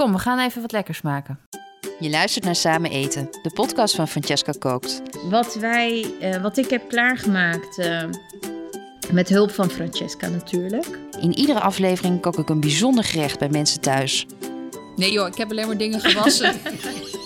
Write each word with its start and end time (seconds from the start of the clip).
Kom, 0.00 0.12
we 0.12 0.18
gaan 0.18 0.38
even 0.38 0.60
wat 0.60 0.72
lekkers 0.72 1.02
maken. 1.02 1.38
Je 1.98 2.10
luistert 2.10 2.44
naar 2.44 2.54
Samen 2.54 2.90
Eten, 2.90 3.28
de 3.42 3.50
podcast 3.54 3.94
van 3.94 4.08
Francesca 4.08 4.52
Kookt. 4.58 5.02
Wat, 5.30 5.54
wij, 5.54 6.14
eh, 6.20 6.42
wat 6.42 6.56
ik 6.56 6.70
heb 6.70 6.88
klaargemaakt, 6.88 7.78
eh, 7.78 8.02
met 9.12 9.28
hulp 9.28 9.50
van 9.50 9.70
Francesca 9.70 10.28
natuurlijk. 10.28 10.98
In 11.20 11.38
iedere 11.38 11.60
aflevering 11.60 12.20
kook 12.20 12.38
ik 12.38 12.48
een 12.48 12.60
bijzonder 12.60 13.04
gerecht 13.04 13.38
bij 13.38 13.48
mensen 13.48 13.80
thuis. 13.80 14.26
Nee 14.96 15.12
joh, 15.12 15.26
ik 15.26 15.36
heb 15.36 15.50
alleen 15.50 15.66
maar 15.66 15.76
dingen 15.76 16.00
gewassen. 16.00 16.54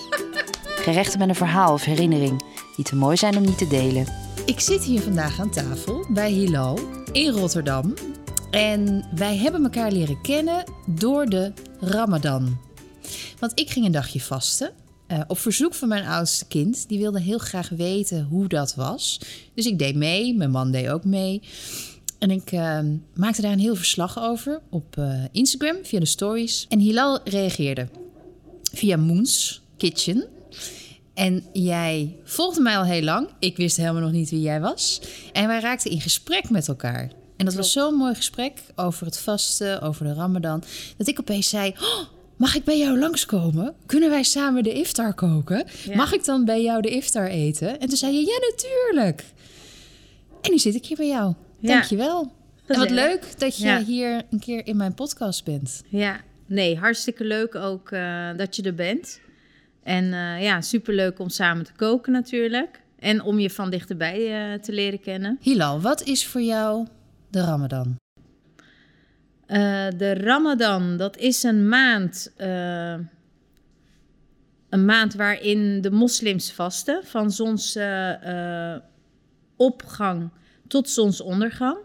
Gerechten 0.86 1.18
met 1.18 1.28
een 1.28 1.34
verhaal 1.34 1.72
of 1.72 1.84
herinnering 1.84 2.44
die 2.76 2.84
te 2.84 2.96
mooi 2.96 3.16
zijn 3.16 3.36
om 3.36 3.42
niet 3.42 3.58
te 3.58 3.68
delen. 3.68 4.06
ik 4.46 4.60
zit 4.60 4.84
hier 4.84 5.00
vandaag 5.00 5.40
aan 5.40 5.50
tafel 5.50 6.06
bij 6.08 6.30
Hilal 6.30 6.78
in 7.12 7.30
Rotterdam. 7.30 7.94
En 8.50 9.04
wij 9.14 9.36
hebben 9.36 9.64
elkaar 9.64 9.90
leren 9.90 10.20
kennen 10.20 10.64
door 10.86 11.26
de 11.26 11.52
Ramadan. 11.80 12.63
Want 13.38 13.52
ik 13.60 13.70
ging 13.70 13.86
een 13.86 13.92
dagje 13.92 14.20
vasten. 14.20 14.70
eh, 15.06 15.20
op 15.26 15.38
verzoek 15.38 15.74
van 15.74 15.88
mijn 15.88 16.06
oudste 16.06 16.46
kind. 16.46 16.88
Die 16.88 16.98
wilde 16.98 17.20
heel 17.20 17.38
graag 17.38 17.68
weten 17.68 18.24
hoe 18.24 18.48
dat 18.48 18.74
was. 18.74 19.20
Dus 19.54 19.66
ik 19.66 19.78
deed 19.78 19.94
mee. 19.94 20.34
Mijn 20.34 20.50
man 20.50 20.70
deed 20.70 20.88
ook 20.88 21.04
mee. 21.04 21.42
En 22.18 22.30
ik 22.30 22.52
eh, 22.52 22.78
maakte 23.14 23.42
daar 23.42 23.52
een 23.52 23.58
heel 23.58 23.76
verslag 23.76 24.18
over 24.20 24.60
op 24.70 24.96
eh, 24.98 25.22
Instagram 25.32 25.76
via 25.82 26.00
de 26.00 26.06
stories. 26.06 26.66
En 26.68 26.78
Hilal 26.78 27.20
reageerde 27.24 27.88
via 28.72 28.96
Moons 28.96 29.62
Kitchen. 29.76 30.24
En 31.14 31.44
jij 31.52 32.16
volgde 32.24 32.60
mij 32.60 32.76
al 32.76 32.84
heel 32.84 33.02
lang. 33.02 33.28
Ik 33.38 33.56
wist 33.56 33.76
helemaal 33.76 34.02
nog 34.02 34.12
niet 34.12 34.30
wie 34.30 34.40
jij 34.40 34.60
was. 34.60 35.00
En 35.32 35.46
wij 35.46 35.60
raakten 35.60 35.90
in 35.90 36.00
gesprek 36.00 36.50
met 36.50 36.68
elkaar. 36.68 37.12
En 37.36 37.44
dat 37.44 37.54
was 37.54 37.72
zo'n 37.72 37.94
mooi 37.94 38.14
gesprek 38.14 38.62
over 38.74 39.06
het 39.06 39.18
vasten, 39.18 39.80
over 39.80 40.04
de 40.04 40.14
Ramadan. 40.14 40.62
Dat 40.96 41.06
ik 41.08 41.20
opeens 41.20 41.48
zei: 41.48 41.74
"Oh, 41.80 41.98
Mag 42.36 42.54
ik 42.56 42.64
bij 42.64 42.78
jou 42.78 42.98
langskomen? 42.98 43.74
Kunnen 43.86 44.10
wij 44.10 44.22
samen 44.22 44.62
de 44.62 44.72
iftar 44.72 45.14
koken? 45.14 45.64
Ja. 45.84 45.96
Mag 45.96 46.12
ik 46.12 46.24
dan 46.24 46.44
bij 46.44 46.62
jou 46.62 46.82
de 46.82 46.88
iftar 46.88 47.26
eten? 47.26 47.80
En 47.80 47.88
toen 47.88 47.96
zei 47.96 48.12
je: 48.14 48.20
Ja, 48.20 48.38
natuurlijk. 48.50 49.24
En 50.40 50.50
nu 50.50 50.58
zit 50.58 50.74
ik 50.74 50.86
hier 50.86 50.96
bij 50.96 51.06
jou. 51.08 51.34
Ja. 51.58 51.68
Dankjewel. 51.72 52.32
En 52.66 52.78
wat 52.78 52.90
leuk 52.90 53.38
dat 53.38 53.56
je 53.56 53.64
Ja. 53.66 53.82
hier 53.82 54.22
een 54.30 54.38
keer 54.38 54.66
in 54.66 54.76
mijn 54.76 54.94
podcast 54.94 55.44
bent. 55.44 55.82
Ja, 55.88 56.20
nee, 56.46 56.76
hartstikke 56.76 57.24
leuk 57.24 57.54
ook 57.54 57.90
eh, 57.90 58.28
dat 58.36 58.56
je 58.56 58.62
er 58.62 58.74
bent. 58.74 59.20
En 59.82 60.12
eh, 60.12 60.42
ja, 60.42 60.60
superleuk 60.60 61.18
om 61.18 61.28
samen 61.28 61.64
te 61.64 61.72
koken 61.76 62.12
natuurlijk. 62.12 62.80
En 62.98 63.22
om 63.22 63.38
je 63.38 63.50
van 63.50 63.70
dichterbij 63.70 64.52
eh, 64.52 64.60
te 64.60 64.72
leren 64.72 65.00
kennen. 65.00 65.38
Hilal, 65.40 65.80
wat 65.80 66.02
is 66.02 66.26
voor 66.26 66.42
jou 66.42 66.86
de 67.30 67.40
Ramadan? 67.40 67.96
Eh, 69.46 69.86
de 69.96 70.14
Ramadan, 70.14 70.96
dat 70.96 71.16
is 71.16 71.42
een 71.42 71.68
maand, 71.68 72.32
eh, 72.36 72.96
een 74.68 74.84
maand 74.84 75.14
waarin 75.14 75.80
de 75.80 75.90
moslims 75.90 76.52
vasten 76.52 77.04
van 77.04 77.30
zonsopgang 77.30 78.82
tot 80.68 80.88
zonsondergang. 80.88 81.76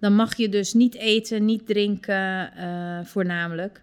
Dan 0.00 0.14
mag 0.14 0.36
je 0.36 0.48
dus 0.48 0.72
niet 0.72 0.94
eten, 0.94 1.44
niet 1.44 1.66
drinken, 1.66 2.52
eh, 2.56 2.98
voornamelijk. 3.04 3.82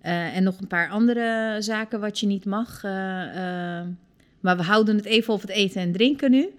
Eh, 0.00 0.36
en 0.36 0.42
nog 0.42 0.60
een 0.60 0.66
paar 0.66 0.88
andere 0.90 1.56
zaken 1.58 2.00
wat 2.00 2.20
je 2.20 2.26
niet 2.26 2.44
mag. 2.44 2.84
eh, 2.84 3.78
eh, 3.80 3.86
maar 4.40 4.56
we 4.56 4.62
houden 4.62 4.96
het 4.96 5.04
even 5.04 5.34
op 5.34 5.40
het 5.40 5.50
eten 5.50 5.80
en 5.80 5.92
drinken 5.92 6.30
nu. 6.30 6.54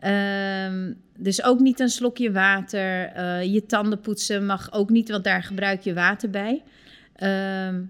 Ehm, 0.00 0.92
dus 1.16 1.42
ook 1.42 1.60
niet 1.60 1.80
een 1.80 1.88
slokje 1.88 2.32
water. 2.32 3.06
Eh, 3.06 3.42
je 3.52 3.66
tanden 3.66 4.00
poetsen 4.00 4.46
mag 4.46 4.72
ook 4.72 4.90
niet, 4.90 5.10
want 5.10 5.24
daar 5.24 5.42
gebruik 5.42 5.80
je 5.80 5.94
water 5.94 6.30
bij. 6.30 6.62
Ehm, 7.16 7.82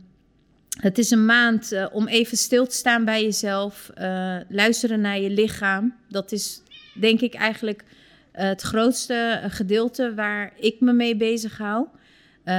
het 0.81 0.99
is 0.99 1.11
een 1.11 1.25
maand 1.25 1.73
eh, 1.73 1.87
om 1.93 2.09
even 2.09 2.37
stil 2.37 2.67
te 2.67 2.75
staan 2.75 3.05
bij 3.05 3.23
jezelf. 3.23 3.91
eh, 3.95 4.37
luisteren 4.49 5.01
naar 5.01 5.19
je 5.21 5.31
lichaam. 5.31 5.95
Dat 6.09 6.33
is 6.33 6.63
denk 6.95 7.21
ik 7.21 7.35
eigenlijk 7.35 7.85
het 8.33 8.61
grootste 8.63 9.41
gedeelte 9.49 10.15
waar 10.15 10.53
ik 10.57 10.81
me 10.81 10.93
mee 10.93 11.17
bezig 11.17 11.59
hou. 11.59 11.87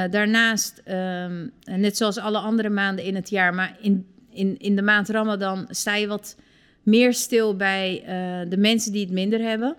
Daarnaast, 0.09 0.81
ehm, 0.86 1.47
net 1.64 1.97
zoals 1.97 2.18
alle 2.18 2.38
andere 2.38 2.70
maanden 2.70 3.06
in 3.06 3.16
het 3.16 3.30
jaar, 3.30 3.53
maar 3.53 3.78
in, 3.81 4.06
in, 4.30 4.59
in 4.59 4.76
de 4.76 4.81
maand 4.81 5.09
Ramadan 5.09 5.66
sta 5.70 5.96
je 5.96 6.08
wat 6.08 6.36
meer 6.84 7.14
stil 7.14 7.56
bij 7.56 8.03
eh, 8.06 8.50
de 8.50 8.58
mensen 8.58 8.92
die 8.92 9.02
het 9.02 9.14
minder 9.14 9.40
hebben. 9.40 9.75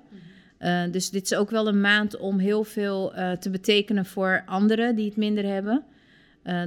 Eh, 0.58 0.82
dus 0.90 1.10
dit 1.10 1.24
is 1.24 1.34
ook 1.34 1.50
wel 1.50 1.68
een 1.68 1.80
maand 1.80 2.16
om 2.16 2.38
heel 2.38 2.64
veel 2.64 3.14
eh, 3.14 3.32
te 3.32 3.50
betekenen 3.50 4.06
voor 4.06 4.42
anderen 4.46 4.96
die 4.96 5.06
het 5.06 5.16
minder 5.16 5.44
hebben. 5.44 5.84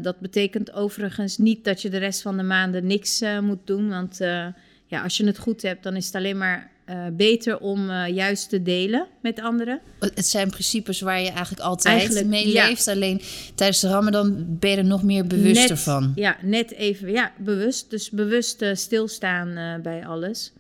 Dat 0.02 0.20
betekent 0.20 0.74
overigens 0.74 1.38
niet 1.38 1.64
dat 1.64 1.82
je 1.82 1.90
de 1.90 1.98
rest 1.98 2.22
van 2.22 2.38
de 2.38 2.44
maanden 2.44 2.88
niks 2.88 3.24
moet 3.42 3.68
doen. 3.68 3.90
Want 3.90 4.18
ja, 4.86 5.04
als 5.04 5.18
je 5.18 5.26
het 5.26 5.38
goed 5.38 5.62
hebt, 5.62 5.84
dan 5.84 5.96
is 5.96 6.06
het 6.06 6.16
alleen 6.16 6.38
maar 6.38 6.72
eh, 6.86 7.06
beter 7.14 7.60
om 7.60 7.90
eh, 7.90 8.16
juist 8.16 8.50
te 8.50 8.62
delen 8.62 9.08
met 9.22 9.40
anderen. 9.42 9.82
Het 10.00 10.28
zijn 10.28 10.50
principes 10.50 11.02
waar 11.02 11.22
je 11.22 11.30
eigenlijk 11.30 11.62
altijd 11.62 11.96
Eigenlijk, 11.96 12.28
mee 12.28 12.52
ja. 12.52 12.68
leeft. 12.68 12.88
Alleen 12.88 13.22
tijdens 13.56 13.80
de 13.80 13.88
Ramadan 13.88 14.46
ben 14.60 14.70
je 14.70 14.78
er 14.78 14.86
nog 14.86 15.04
meer 15.04 15.28
bewuster 15.28 15.70
net, 15.70 15.80
van. 15.80 16.12
Ja, 16.16 16.38
net 16.42 16.72
even, 16.72 17.12
ja, 17.12 17.32
bewust. 17.38 17.90
Dus 17.90 18.10
bewust 18.10 18.62
eh, 18.62 18.76
stilstaan 18.76 19.82
bij 19.82 20.06
alles. 20.06 20.54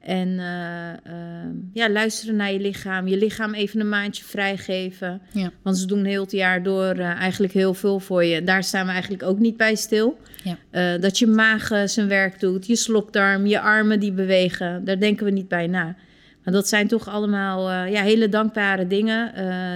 En 0.00 0.38
eh, 0.38 0.90
eh, 0.92 1.48
ja, 1.72 1.90
luisteren 1.90 2.36
naar 2.36 2.52
je 2.52 2.60
lichaam. 2.60 3.06
Je 3.08 3.16
lichaam 3.16 3.54
even 3.54 3.80
een 3.80 3.88
maandje 3.88 4.24
vrijgeven. 4.24 5.20
Ja. 5.32 5.52
Want 5.62 5.78
ze 5.78 5.86
doen 5.86 6.04
heel 6.04 6.22
het 6.22 6.32
jaar 6.32 6.62
door 6.62 6.94
eh, 6.94 7.06
eigenlijk 7.06 7.52
heel 7.52 7.74
veel 7.74 8.00
voor 8.00 8.24
je. 8.24 8.44
Daar 8.44 8.64
staan 8.64 8.86
we 8.86 8.92
eigenlijk 8.92 9.22
ook 9.22 9.38
niet 9.38 9.56
bij 9.56 9.74
stil. 9.74 10.18
Ja. 10.44 10.58
Eh, 10.70 11.00
dat 11.00 11.18
je 11.18 11.26
maag 11.26 11.70
zijn 11.84 12.08
werk 12.08 12.40
doet, 12.40 12.66
je 12.66 12.76
slokdarm, 12.76 13.46
je 13.46 13.60
armen 13.60 14.00
die 14.00 14.12
bewegen. 14.12 14.84
Daar 14.84 15.00
denken 15.00 15.24
we 15.24 15.30
niet 15.30 15.48
bij 15.48 15.66
na. 15.66 15.96
Maar 16.44 16.54
dat 16.54 16.68
zijn 16.68 16.88
toch 16.88 17.08
allemaal 17.08 17.86
ja, 17.86 18.02
hele 18.02 18.28
dankbare 18.28 18.86
dingen 18.86 19.32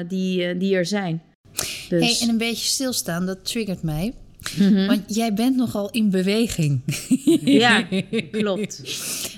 die, 0.09 0.57
die 0.57 0.77
er 0.77 0.87
zijn. 0.87 1.23
Dus, 1.89 1.89
Hey, 1.89 2.17
en 2.21 2.29
een 2.29 2.39
beetje 2.39 2.67
stilstaan, 2.67 3.27
dat 3.27 3.45
triggert 3.45 3.83
mij. 3.83 4.15
Mhm. 4.57 4.87
Want 4.87 5.03
jij 5.07 5.35
bent 5.35 5.57
nogal 5.57 5.91
in 5.91 6.11
beweging. 6.11 6.83
Ja, 7.45 7.89
klopt. 8.31 8.83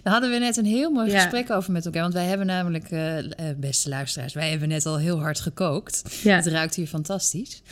Daar 0.05 0.13
hadden 0.13 0.31
we 0.31 0.39
net 0.39 0.57
een 0.57 0.65
heel 0.65 0.91
mooi 0.91 1.11
Ja. 1.11 1.21
gesprek 1.21 1.51
over 1.51 1.73
met 1.73 1.85
elkaar. 1.85 2.03
Want 2.03 2.15
wij 2.15 2.25
hebben 2.27 2.47
namelijk, 2.47 2.91
eh, 2.91 3.19
eh, 3.19 3.57
beste 3.57 3.89
luisteraars, 3.89 4.33
wij 4.33 4.51
hebben 4.51 4.69
net 4.69 4.87
al 4.87 4.99
heel 4.99 5.21
hard 5.21 5.41
gekookt. 5.41 6.03
Ja. 6.23 6.37
Het 6.37 6.47
ruikt 6.47 6.75
hier 6.75 6.87
fantastisch. 6.87 7.63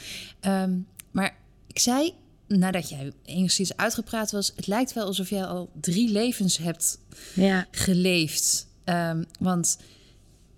Ehm, 0.40 0.72
maar 1.10 1.36
ik 1.66 1.78
zei, 1.78 2.14
nadat 2.48 2.88
jij 2.88 3.12
enigszins 3.24 3.76
uitgepraat 3.76 4.30
was... 4.30 4.52
het 4.56 4.66
lijkt 4.66 4.92
wel 4.92 5.06
alsof 5.06 5.30
jij 5.30 5.44
al 5.44 5.70
drie 5.80 6.10
levens 6.10 6.56
hebt 6.58 6.98
Ja, 7.34 7.66
geleefd. 7.70 8.66
Ehm, 8.84 9.22
want, 9.38 9.78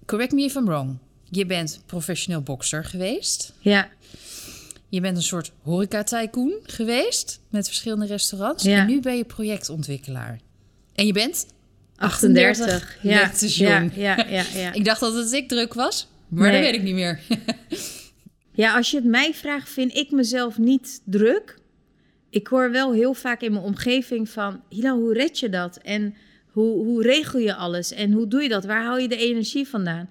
correct 0.07 0.33
me 0.33 0.43
if 0.43 0.55
I'm 0.55 0.65
wrong... 0.65 0.99
je 1.31 1.47
bent 1.47 1.81
professioneel 1.87 2.41
bokser 2.43 2.85
geweest... 2.85 3.53
ja, 3.61 3.89
Je 4.89 5.01
bent 5.01 5.17
een 5.17 5.23
soort 5.23 5.53
horeca-tycoon 5.63 6.53
geweest 6.63 7.41
met 7.49 7.67
verschillende 7.67 8.07
restaurants. 8.07 8.65
Ja. 8.65 8.79
En 8.79 8.87
nu 8.87 9.01
ben 9.01 9.17
je 9.17 9.25
projectontwikkelaar. 9.25 10.41
En 10.95 11.07
je 11.07 11.13
bent 11.13 11.47
38. 11.97 12.99
Ja, 13.03 13.21
Net 13.27 13.55
ja, 13.57 13.79
jong. 13.81 13.93
ja, 13.95 14.17
ja, 14.29 14.43
ja. 14.63 14.73
Ik 14.73 14.85
dacht 14.85 15.01
dat 15.01 15.15
het 15.15 15.33
ik 15.33 15.49
druk 15.49 15.75
was, 15.75 16.09
maar 16.29 16.51
Nee. 16.51 16.53
dat 16.63 16.71
weet 16.71 16.79
ik 16.81 16.83
niet 16.83 16.95
meer. 16.95 17.21
Ja, 18.57 18.77
als 18.77 18.91
je 18.91 18.97
het 18.97 19.07
mij 19.07 19.35
vraagt, 19.35 19.69
vind 19.71 19.97
ik 19.97 20.11
mezelf 20.11 20.59
niet 20.59 21.01
druk. 21.05 21.59
Ik 22.31 22.47
hoor 22.47 22.71
wel 22.71 22.93
heel 22.93 23.15
vaak 23.15 23.41
in 23.41 23.53
mijn 23.53 23.65
omgeving 23.65 24.29
van... 24.29 24.63
Hila, 24.69 24.93
hoe 24.95 25.13
red 25.15 25.39
je 25.39 25.49
dat? 25.49 25.77
En 25.83 26.15
hoe, 26.51 26.85
hoe 26.85 27.03
regel 27.03 27.39
je 27.39 27.55
alles? 27.55 27.93
En 27.93 28.13
hoe 28.13 28.29
doe 28.29 28.43
je 28.43 28.49
dat? 28.49 28.65
Waar 28.65 28.83
haal 28.85 28.99
je 28.99 29.09
de 29.09 29.17
energie 29.17 29.69
vandaan? 29.69 30.11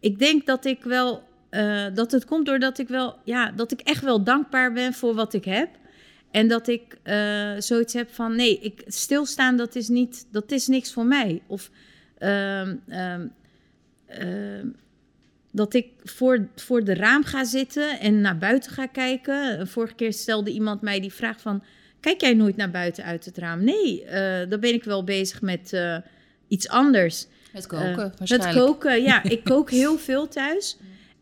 Ik 0.00 0.18
denk 0.18 0.46
dat 0.46 0.64
ik 0.64 0.82
wel... 0.82 1.22
eh, 1.50 1.84
dat 1.94 2.10
het 2.12 2.24
komt 2.24 2.46
doordat 2.46 2.78
ik 2.78 2.88
wel... 2.88 3.16
Ja, 3.24 3.50
dat 3.56 3.72
ik 3.72 3.80
echt 3.80 4.04
wel 4.04 4.24
dankbaar 4.24 4.72
ben 4.72 4.92
voor 4.94 5.14
wat 5.14 5.34
ik 5.34 5.44
heb. 5.44 5.68
En 6.30 6.48
dat 6.48 6.68
ik 6.68 6.98
eh, 7.02 7.52
zoiets 7.58 7.92
heb 7.92 8.10
van... 8.10 8.36
Nee, 8.36 8.58
ik, 8.60 8.82
stilstaan, 8.86 9.56
dat 9.56 9.74
is, 9.74 9.88
niet, 9.88 10.26
dat 10.30 10.50
is 10.50 10.66
niks 10.66 10.92
voor 10.92 11.06
mij. 11.06 11.42
Of... 11.46 11.70
ehm, 12.18 12.76
ehm, 12.88 13.26
ehm, 14.06 14.66
dat 15.52 15.74
ik 15.74 15.86
voor, 16.04 16.48
voor 16.56 16.84
de 16.84 16.94
raam 16.94 17.24
ga 17.24 17.44
zitten 17.44 18.00
en 18.00 18.20
naar 18.20 18.38
buiten 18.38 18.72
ga 18.72 18.86
kijken. 18.86 19.68
Vorige 19.68 19.94
keer 19.94 20.12
stelde 20.12 20.50
iemand 20.50 20.80
mij 20.80 21.00
die 21.00 21.12
vraag 21.12 21.40
van... 21.40 21.62
Kijk 22.00 22.20
jij 22.20 22.34
nooit 22.34 22.56
naar 22.56 22.70
buiten 22.70 23.04
uit 23.04 23.24
het 23.24 23.38
raam? 23.38 23.64
Nee, 23.64 24.04
eh, 24.04 24.50
dan 24.50 24.60
ben 24.60 24.74
ik 24.74 24.84
wel 24.84 25.04
bezig 25.04 25.40
met 25.40 25.72
eh, 25.72 25.96
iets 26.48 26.68
anders. 26.68 27.26
Met 27.52 27.66
koken, 27.66 28.12
waarschijnlijk. 28.18 28.54
Met 28.54 28.64
koken, 28.64 29.02
ja. 29.02 29.22
Ik 29.36 29.44
kook 29.44 29.70
heel 29.70 29.98
veel 29.98 30.28
thuis. 30.28 30.76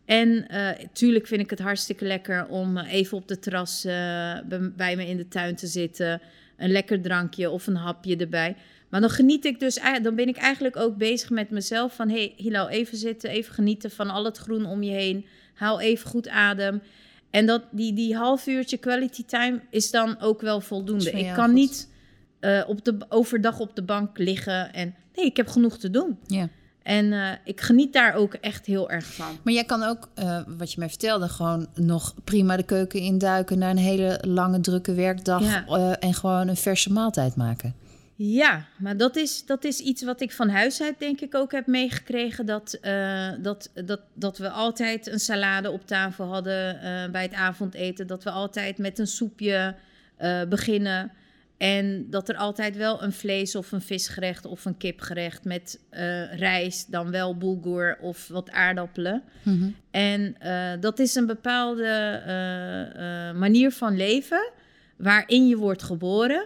En 0.09 0.47
eh 0.47 0.85
tuurlijk 0.93 1.27
vind 1.27 1.41
ik 1.41 1.49
het 1.49 1.59
hartstikke 1.59 2.05
lekker 2.05 2.47
om 2.47 2.77
eh, 2.77 2.93
even 2.93 3.17
op 3.17 3.27
de 3.27 3.39
terras 3.39 3.85
eh, 3.85 4.37
bij, 4.75 4.95
me 4.95 5.07
in 5.07 5.17
de 5.17 5.27
tuin 5.27 5.55
te 5.55 5.67
zitten. 5.67 6.21
Een 6.57 6.71
lekker 6.71 7.01
drankje 7.01 7.49
of 7.49 7.67
een 7.67 7.75
hapje 7.75 8.17
erbij. 8.17 8.55
Maar 8.89 9.01
dan 9.01 9.09
geniet 9.09 9.45
ik 9.45 9.59
dus, 9.59 9.79
dan 10.01 10.15
ben 10.15 10.27
ik 10.27 10.37
eigenlijk 10.37 10.77
ook 10.77 10.97
bezig 10.97 11.29
met 11.29 11.49
mezelf 11.49 11.95
van... 11.95 12.09
hé, 12.09 12.15
hey, 12.15 12.33
Hilal, 12.37 12.69
even 12.69 12.97
zitten, 12.97 13.29
even 13.29 13.53
genieten 13.53 13.91
van 13.91 14.09
al 14.09 14.25
het 14.25 14.37
groen 14.37 14.65
om 14.65 14.83
je 14.83 14.91
heen. 14.91 15.25
Haal 15.53 15.81
even 15.81 16.09
goed 16.09 16.29
adem. 16.29 16.81
En 17.29 17.45
dat, 17.45 17.63
die, 17.71 17.93
die 17.93 18.15
half 18.15 18.47
uurtje 18.47 18.77
quality 18.77 19.25
time 19.25 19.61
is 19.69 19.91
dan 19.91 20.19
ook 20.19 20.41
wel 20.41 20.61
voldoende. 20.61 21.11
Ik 21.11 21.33
kan 21.33 21.45
goed. 21.45 21.53
niet 21.53 21.89
eh, 22.39 22.63
op 22.67 22.85
de, 22.85 22.97
overdag 23.09 23.59
op 23.59 23.75
de 23.75 23.83
bank 23.83 24.17
liggen 24.17 24.73
en... 24.73 24.95
Nee, 25.15 25.25
ik 25.25 25.37
heb 25.37 25.47
genoeg 25.47 25.77
te 25.77 25.89
doen. 25.89 26.17
Ja. 26.27 26.49
En 26.89 27.13
eh, 27.13 27.31
ik 27.43 27.61
geniet 27.61 27.93
daar 27.93 28.13
ook 28.13 28.33
echt 28.33 28.65
heel 28.65 28.89
erg 28.89 29.05
van. 29.05 29.39
Maar 29.43 29.53
jij 29.53 29.63
kan 29.63 29.83
ook, 29.83 30.09
eh, 30.15 30.39
wat 30.47 30.71
je 30.71 30.79
mij 30.79 30.89
vertelde, 30.89 31.29
gewoon 31.29 31.67
nog 31.75 32.13
prima 32.23 32.57
de 32.57 32.63
keuken 32.63 32.99
induiken 32.99 33.57
na 33.57 33.69
een 33.69 33.77
hele 33.77 34.19
lange, 34.27 34.59
drukke 34.59 34.93
werkdag 34.93 35.41
Ja. 35.41 35.65
eh, 35.67 35.91
en 35.99 36.13
gewoon 36.13 36.47
een 36.47 36.55
verse 36.57 36.91
maaltijd 36.91 37.35
maken. 37.35 37.75
Ja, 38.15 38.65
maar 38.77 38.97
dat 38.97 39.15
is, 39.15 39.45
dat 39.45 39.63
is 39.63 39.79
iets 39.79 40.03
wat 40.03 40.21
ik 40.21 40.31
van 40.31 40.49
huis 40.49 40.81
uit 40.81 40.99
denk 40.99 41.21
ik 41.21 41.35
ook 41.35 41.51
heb 41.51 41.67
meegekregen. 41.67 42.45
Dat, 42.45 42.79
dat, 43.41 43.69
dat, 43.85 44.01
dat 44.13 44.37
we 44.37 44.49
altijd 44.49 45.07
een 45.07 45.19
salade 45.19 45.71
op 45.71 45.87
tafel 45.87 46.25
hadden 46.25 46.79
bij 47.11 47.21
het 47.21 47.33
avondeten. 47.33 48.07
Dat 48.07 48.23
we 48.23 48.29
altijd 48.29 48.77
met 48.77 48.99
een 48.99 49.07
soepje 49.07 49.75
beginnen. 50.49 51.11
En 51.59 52.09
dat 52.09 52.29
er 52.29 52.35
altijd 52.35 52.77
wel 52.77 53.03
een 53.03 53.13
vlees 53.13 53.55
of 53.55 53.71
een 53.71 53.81
visgerecht 53.81 54.45
of 54.45 54.65
een 54.65 54.77
kipgerecht 54.77 55.43
met 55.43 55.79
eh, 55.89 56.37
rijst, 56.37 56.91
dan 56.91 57.11
wel 57.11 57.37
bulgur 57.37 57.97
of 58.01 58.27
wat 58.27 58.51
aardappelen. 58.51 59.23
En 59.91 60.35
eh, 60.39 60.71
dat 60.79 60.99
is 60.99 61.15
een 61.15 61.25
bepaalde 61.25 62.21
eh, 62.25 63.39
manier 63.39 63.71
van 63.71 63.97
leven 63.97 64.51
waarin 64.97 65.47
je 65.47 65.57
wordt 65.57 65.83
geboren. 65.83 66.45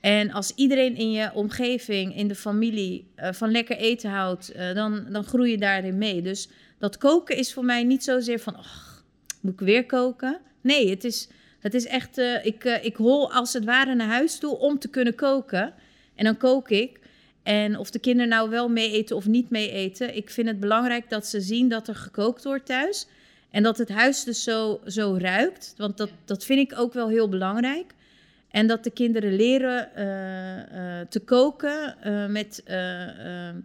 En 0.00 0.30
als 0.30 0.52
iedereen 0.54 0.96
in 0.96 1.10
je 1.10 1.30
omgeving, 1.32 2.16
in 2.16 2.28
de 2.28 2.34
familie, 2.34 3.12
van 3.16 3.50
lekker 3.50 3.76
eten 3.76 4.10
houdt, 4.10 4.52
dan, 4.74 5.06
dan 5.10 5.24
groei 5.24 5.50
je 5.50 5.58
daarin 5.58 5.98
mee. 5.98 6.22
Dus 6.22 6.48
dat 6.78 6.98
koken 6.98 7.36
is 7.36 7.52
voor 7.52 7.64
mij 7.64 7.82
niet 7.82 8.04
zozeer 8.04 8.38
van, 8.38 8.56
ach, 8.56 9.04
moet 9.40 9.52
ik 9.52 9.60
weer 9.60 9.86
koken? 9.86 10.40
Nee, 10.60 10.90
het 10.90 11.04
is, 11.04 11.28
het 11.64 11.74
is 11.74 11.86
echt, 11.86 12.18
eh, 12.18 12.44
ik, 12.44 12.64
eh, 12.64 12.84
ik 12.84 12.96
hol 12.96 13.32
als 13.32 13.52
het 13.52 13.64
ware 13.64 13.94
naar 13.94 14.08
huis 14.08 14.38
toe 14.38 14.58
om 14.58 14.78
te 14.78 14.88
kunnen 14.88 15.14
koken. 15.14 15.72
En 16.14 16.24
dan 16.24 16.36
kook 16.36 16.70
ik. 16.70 17.00
En 17.42 17.78
of 17.78 17.90
de 17.90 17.98
kinderen 17.98 18.28
nou 18.28 18.50
wel 18.50 18.68
mee 18.68 18.90
eten 18.92 19.16
of 19.16 19.26
niet 19.26 19.50
mee 19.50 19.70
eten, 19.70 20.16
ik 20.16 20.30
vind 20.30 20.48
het 20.48 20.60
belangrijk 20.60 21.10
dat 21.10 21.26
ze 21.26 21.40
zien 21.40 21.68
dat 21.68 21.88
er 21.88 21.94
gekookt 21.94 22.44
wordt 22.44 22.66
thuis. 22.66 23.06
En 23.50 23.62
dat 23.62 23.78
het 23.78 23.88
huis 23.88 24.24
dus 24.24 24.42
zo, 24.42 24.80
zo 24.86 25.16
ruikt, 25.20 25.74
want 25.76 25.96
dat, 25.96 26.10
dat 26.24 26.44
vind 26.44 26.70
ik 26.72 26.78
ook 26.78 26.92
wel 26.92 27.08
heel 27.08 27.28
belangrijk. 27.28 27.94
En 28.50 28.66
dat 28.66 28.84
de 28.84 28.90
kinderen 28.90 29.36
leren 29.36 29.94
eh, 29.94 31.06
te 31.08 31.20
koken 31.20 31.96
met 32.32 32.62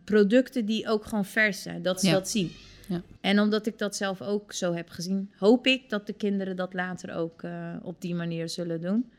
producten 0.03 0.65
die 0.65 0.87
ook 0.87 1.05
gewoon 1.05 1.25
vers 1.25 1.61
zijn. 1.61 1.81
Dat 1.81 1.99
ze 1.99 2.07
Ja. 2.07 2.13
dat 2.13 2.29
zien. 2.29 2.51
Ja. 2.89 3.01
En 3.21 3.39
omdat 3.39 3.65
ik 3.65 3.77
dat 3.77 3.95
zelf 3.95 4.21
ook 4.21 4.53
zo 4.53 4.73
heb 4.73 4.89
gezien, 4.89 5.31
hoop 5.37 5.67
ik 5.67 5.89
dat 5.89 6.07
de 6.07 6.13
kinderen 6.13 6.55
dat 6.55 6.73
later 6.73 7.15
ook 7.15 7.43
eh, 7.43 7.75
op 7.81 8.01
die 8.01 8.15
manier 8.15 8.49
zullen 8.49 8.81
doen. 8.81 9.11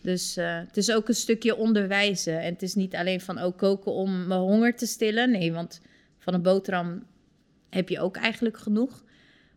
Dus 0.00 0.36
eh, 0.36 0.58
het 0.58 0.76
is 0.76 0.92
ook 0.92 1.08
een 1.08 1.14
stukje 1.14 1.56
onderwijzen. 1.56 2.40
En 2.40 2.52
het 2.52 2.62
is 2.62 2.74
niet 2.74 2.94
alleen 2.94 3.20
van 3.20 3.38
ook 3.38 3.58
koken 3.58 3.92
om 3.92 4.26
mijn 4.26 4.40
honger 4.40 4.76
te 4.76 4.86
stillen. 4.86 5.30
Nee, 5.30 5.52
want 5.52 5.80
van 6.18 6.34
een 6.34 6.42
boterham 6.42 7.06
heb 7.70 7.88
je 7.88 8.00
ook 8.00 8.16
eigenlijk 8.16 8.58
genoeg. 8.58 9.04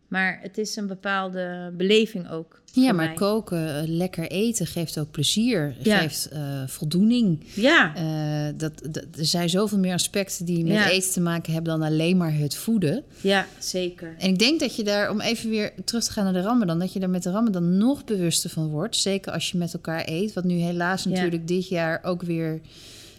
Maar 0.08 0.38
het 0.42 0.58
is 0.58 0.76
een 0.76 0.86
bepaalde 0.86 1.72
beleving 1.76 2.30
ook. 2.30 2.62
Ja, 2.72 2.92
maar 2.92 3.06
mij. 3.06 3.14
koken, 3.14 3.76
eh, 3.76 3.82
lekker 3.88 4.30
eten 4.30 4.66
geeft 4.66 4.98
ook 4.98 5.10
plezier, 5.10 5.74
Ja. 5.82 5.98
geeft 5.98 6.28
eh, 6.28 6.40
voldoening. 6.66 7.44
Ja, 7.54 7.94
Eh, 7.94 8.54
dat, 8.56 8.72
dat, 8.90 9.04
er 9.18 9.24
zijn 9.24 9.48
zoveel 9.48 9.78
meer 9.78 9.92
aspecten 9.92 10.44
die 10.44 10.64
met 10.64 10.72
Ja. 10.72 10.88
eten 10.88 11.10
te 11.12 11.20
maken 11.20 11.52
hebben 11.52 11.78
dan 11.78 11.88
alleen 11.88 12.16
maar 12.16 12.34
het 12.34 12.54
voeden. 12.54 13.04
ja, 13.20 13.46
zeker. 13.58 14.14
En 14.18 14.28
ik 14.28 14.38
denk 14.38 14.60
dat 14.60 14.76
je 14.76 14.84
daar, 14.84 15.10
om 15.10 15.20
even 15.20 15.50
weer 15.50 15.72
terug 15.84 16.04
te 16.04 16.12
gaan 16.12 16.24
naar 16.24 16.32
de 16.32 16.40
Ramadan, 16.40 16.78
dat 16.78 16.92
je 16.92 17.00
daar 17.00 17.10
met 17.10 17.22
de 17.22 17.30
Ramadan 17.30 17.76
nog 17.76 18.04
bewuster 18.04 18.50
van 18.50 18.68
wordt. 18.68 18.96
Zeker 18.96 19.32
als 19.32 19.50
je 19.50 19.58
met 19.58 19.72
elkaar 19.74 20.02
eet, 20.08 20.32
wat 20.32 20.44
nu 20.44 20.54
helaas 20.54 21.02
Ja. 21.04 21.10
natuurlijk 21.10 21.48
dit 21.48 21.68
jaar 21.68 22.00
ook 22.02 22.22
weer, 22.22 22.60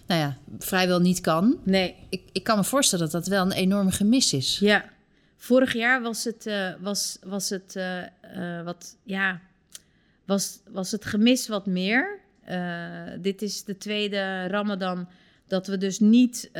nou 0.07 0.21
ja, 0.21 0.37
vrijwel 0.59 0.99
niet 0.99 1.21
kan. 1.21 1.57
Nee, 1.63 1.95
Ik, 2.09 2.21
ik 2.31 2.43
kan 2.43 2.57
me 2.57 2.63
voorstellen 2.63 3.03
dat 3.09 3.13
dat 3.13 3.27
wel 3.27 3.45
een 3.45 3.51
enorme 3.51 3.91
gemis 3.91 4.33
is. 4.33 4.57
ja. 4.59 4.85
Vorig 5.37 5.73
jaar 5.73 6.01
was 6.01 6.23
het, 6.23 6.45
eh, 6.45 6.69
was, 6.79 7.17
was 7.23 7.49
het 7.49 7.75
eh, 7.75 8.63
wat, 8.63 8.97
ja, 9.03 9.41
was, 10.25 10.59
was 10.69 10.91
het 10.91 11.05
gemis 11.05 11.47
wat 11.47 11.65
meer. 11.65 12.19
Dit 13.19 13.41
is 13.41 13.63
de 13.63 13.77
tweede 13.77 14.47
Ramadan 14.47 15.07
dat 15.47 15.67
we 15.67 15.77
dus 15.77 15.99
niet 15.99 16.51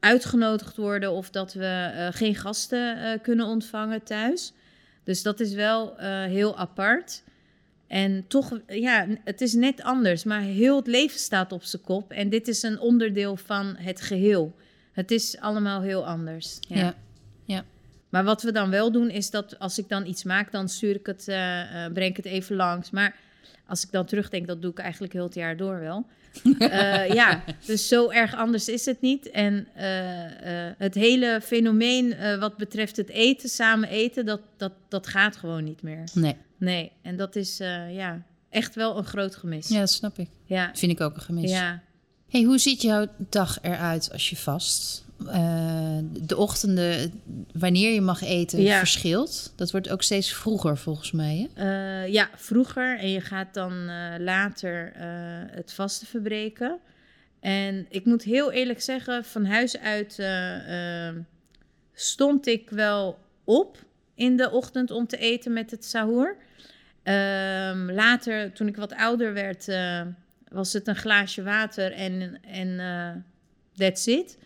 uitgenodigd 0.00 0.76
worden 0.76 1.10
of 1.12 1.30
dat 1.30 1.52
we 1.52 2.08
geen 2.12 2.34
gasten 2.34 3.20
kunnen 3.20 3.46
ontvangen 3.46 4.02
thuis. 4.02 4.52
Dus 5.04 5.22
dat 5.22 5.40
is 5.40 5.52
wel 5.54 5.96
heel 6.26 6.56
apart. 6.56 7.22
En 7.86 8.24
toch, 8.28 8.60
ja, 8.66 9.06
het 9.24 9.40
is 9.40 9.52
net 9.52 9.82
anders, 9.82 10.24
maar 10.24 10.40
heel 10.40 10.76
het 10.76 10.86
leven 10.86 11.18
staat 11.18 11.52
op 11.52 11.62
zijn 11.62 11.82
kop. 11.82 12.10
En 12.10 12.28
dit 12.28 12.48
is 12.48 12.62
een 12.62 12.78
onderdeel 12.78 13.36
van 13.36 13.76
het 13.76 14.00
geheel. 14.00 14.56
Het 14.92 15.10
is 15.10 15.38
allemaal 15.38 15.82
heel 15.82 16.06
anders. 16.06 16.58
Ja. 16.60 16.94
Ja. 17.50 17.64
Maar 18.08 18.24
wat 18.24 18.42
we 18.42 18.52
dan 18.52 18.70
wel 18.70 18.92
doen, 18.92 19.10
is 19.10 19.30
dat 19.30 19.58
als 19.58 19.78
ik 19.78 19.88
dan 19.88 20.06
iets 20.06 20.24
maak, 20.24 20.52
dan 20.52 20.68
stuur 20.68 20.94
ik 20.94 21.06
het, 21.06 21.28
eh, 21.28 21.84
eh, 21.84 21.92
breng 21.92 22.10
ik 22.10 22.16
het 22.16 22.26
even 22.26 22.56
langs. 22.56 22.90
Maar 22.90 23.16
als 23.66 23.84
ik 23.84 23.90
dan 23.90 24.06
terugdenk, 24.06 24.46
dat 24.46 24.62
doe 24.62 24.70
ik 24.70 24.78
eigenlijk 24.78 25.12
heel 25.12 25.24
het 25.24 25.34
jaar 25.34 25.56
door 25.56 25.80
wel. 25.80 26.06
Eh, 26.58 27.08
ja, 27.08 27.44
dus 27.66 27.88
zo 27.88 28.10
erg 28.10 28.34
anders 28.34 28.68
is 28.68 28.84
het 28.84 29.00
niet. 29.00 29.30
En 29.30 29.68
het 30.78 30.94
hele 30.94 31.40
fenomeen 31.42 32.38
wat 32.38 32.56
betreft 32.56 32.96
het 32.96 33.08
eten, 33.08 33.48
samen 33.48 33.88
eten, 33.88 34.26
dat, 34.26 34.40
dat, 34.56 34.72
dat 34.88 35.06
gaat 35.06 35.36
gewoon 35.36 35.64
niet 35.64 35.82
meer. 35.82 36.04
Nee, 36.14 36.36
Nee, 36.56 36.92
en 37.02 37.16
dat 37.16 37.36
is 37.36 37.56
ja, 37.90 38.22
echt 38.50 38.74
wel 38.74 38.98
een 38.98 39.04
groot 39.04 39.36
gemis. 39.36 39.68
ja, 39.68 39.78
dat 39.78 39.90
snap 39.90 40.18
ik. 40.18 40.28
ja. 40.44 40.66
Dat 40.66 40.78
vind 40.78 40.92
ik 40.92 41.00
ook 41.00 41.14
een 41.14 41.22
gemis. 41.22 41.50
ja. 41.50 41.82
Hey, 42.28 42.42
hoe 42.42 42.58
ziet 42.58 42.82
jouw 42.82 43.06
dag 43.18 43.58
eruit 43.62 44.12
als 44.12 44.30
je 44.30 44.36
vast? 44.36 45.04
Eh, 45.26 45.98
de 46.22 46.36
ochtenden, 46.36 47.22
wanneer 47.52 47.92
je 47.92 48.00
mag 48.00 48.22
eten, 48.22 48.60
Ja. 48.60 48.78
verschilt. 48.78 49.52
Dat 49.56 49.70
wordt 49.70 49.88
ook 49.88 50.02
steeds 50.02 50.32
vroeger 50.32 50.78
volgens 50.78 51.12
mij. 51.12 51.48
Hè? 51.54 52.02
Eh, 52.04 52.12
ja, 52.12 52.28
vroeger. 52.36 52.98
En 52.98 53.10
je 53.10 53.20
gaat 53.20 53.54
dan 53.54 53.88
eh, 53.88 54.14
later 54.18 54.92
het 55.50 55.72
vaste 55.72 56.06
verbreken. 56.06 56.78
En 57.40 57.86
ik 57.88 58.04
moet 58.04 58.22
heel 58.22 58.52
eerlijk 58.52 58.80
zeggen, 58.80 59.24
van 59.24 59.44
huis 59.44 59.78
uit 59.78 60.22
stond 61.94 62.46
ik 62.46 62.70
wel 62.70 63.18
op 63.44 63.78
in 64.14 64.36
de 64.36 64.50
ochtend 64.50 64.90
om 64.90 65.06
te 65.06 65.16
eten 65.16 65.52
met 65.52 65.70
het 65.70 65.84
sahur. 65.84 66.36
Ehm, 67.02 67.90
later, 67.90 68.52
toen 68.52 68.66
ik 68.68 68.76
wat 68.76 68.94
ouder 68.94 69.32
werd, 69.32 69.66
was 70.48 70.72
het 70.72 70.88
een 70.88 70.96
glaasje 70.96 71.42
water 71.42 71.92
en, 71.92 72.38
en 72.42 73.24
that's 73.76 74.06
it. 74.06 74.38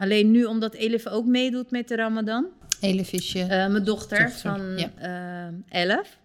Alleen 0.00 0.30
nu, 0.30 0.44
omdat 0.44 0.74
Elif 0.74 1.06
ook 1.06 1.26
meedoet 1.26 1.70
met 1.70 1.88
de 1.88 1.96
Ramadan, 1.96 2.46
Elefisje. 2.80 3.38
eh, 3.40 3.48
mijn 3.48 3.84
dochter, 3.84 4.18
Dochter, 4.24 4.40
van 4.40 4.78
ja. 4.78 4.90
eh 5.68 5.82
11. 5.88 6.18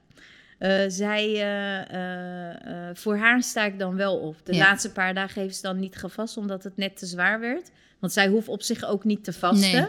Eh, 0.58 0.84
zij, 0.88 1.26
eh, 1.34 1.82
eh, 1.90 2.90
eh, 2.90 2.96
voor 2.96 3.18
haar 3.18 3.42
sta 3.44 3.66
ik 3.66 3.80
dan 3.80 3.96
wel 3.96 4.18
op. 4.18 4.36
De 4.44 4.54
Ja. 4.54 4.60
laatste 4.60 4.92
paar 4.92 5.14
dagen 5.14 5.42
heeft 5.42 5.56
ze 5.56 5.62
dan 5.62 5.80
niet 5.80 5.96
gevast, 5.96 6.38
omdat 6.38 6.64
het 6.64 6.78
net 6.78 6.98
te 6.98 7.06
zwaar 7.06 7.40
werd. 7.40 7.72
Want 8.00 8.14
zij 8.14 8.28
hoeft 8.28 8.48
op 8.48 8.62
zich 8.62 8.84
ook 8.86 9.04
niet 9.04 9.24
te 9.24 9.34
vasten. 9.34 9.72
Nee. 9.82 9.88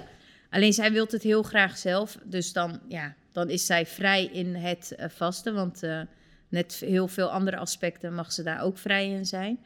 Alleen 0.51 0.73
zij 0.73 0.93
wil 0.93 1.07
het 1.11 1.23
heel 1.23 1.43
graag 1.43 1.79
zelf. 1.79 2.19
Dus 2.25 2.53
dan, 2.53 2.81
ja, 2.89 3.15
dan 3.33 3.51
is 3.51 3.67
zij 3.67 3.87
vrij 3.87 4.25
in 4.25 4.55
het 4.55 4.95
eh, 4.97 5.09
vasten. 5.09 5.55
Want 5.55 5.83
eh, 5.83 6.01
net 6.49 6.75
heel 6.87 7.09
veel 7.09 7.31
andere 7.31 7.57
aspecten 7.57 8.15
mag 8.15 8.33
ze 8.33 8.43
daar 8.43 8.61
ook 8.63 8.79
vrij 8.79 9.09
in 9.11 9.27
zijn. 9.27 9.59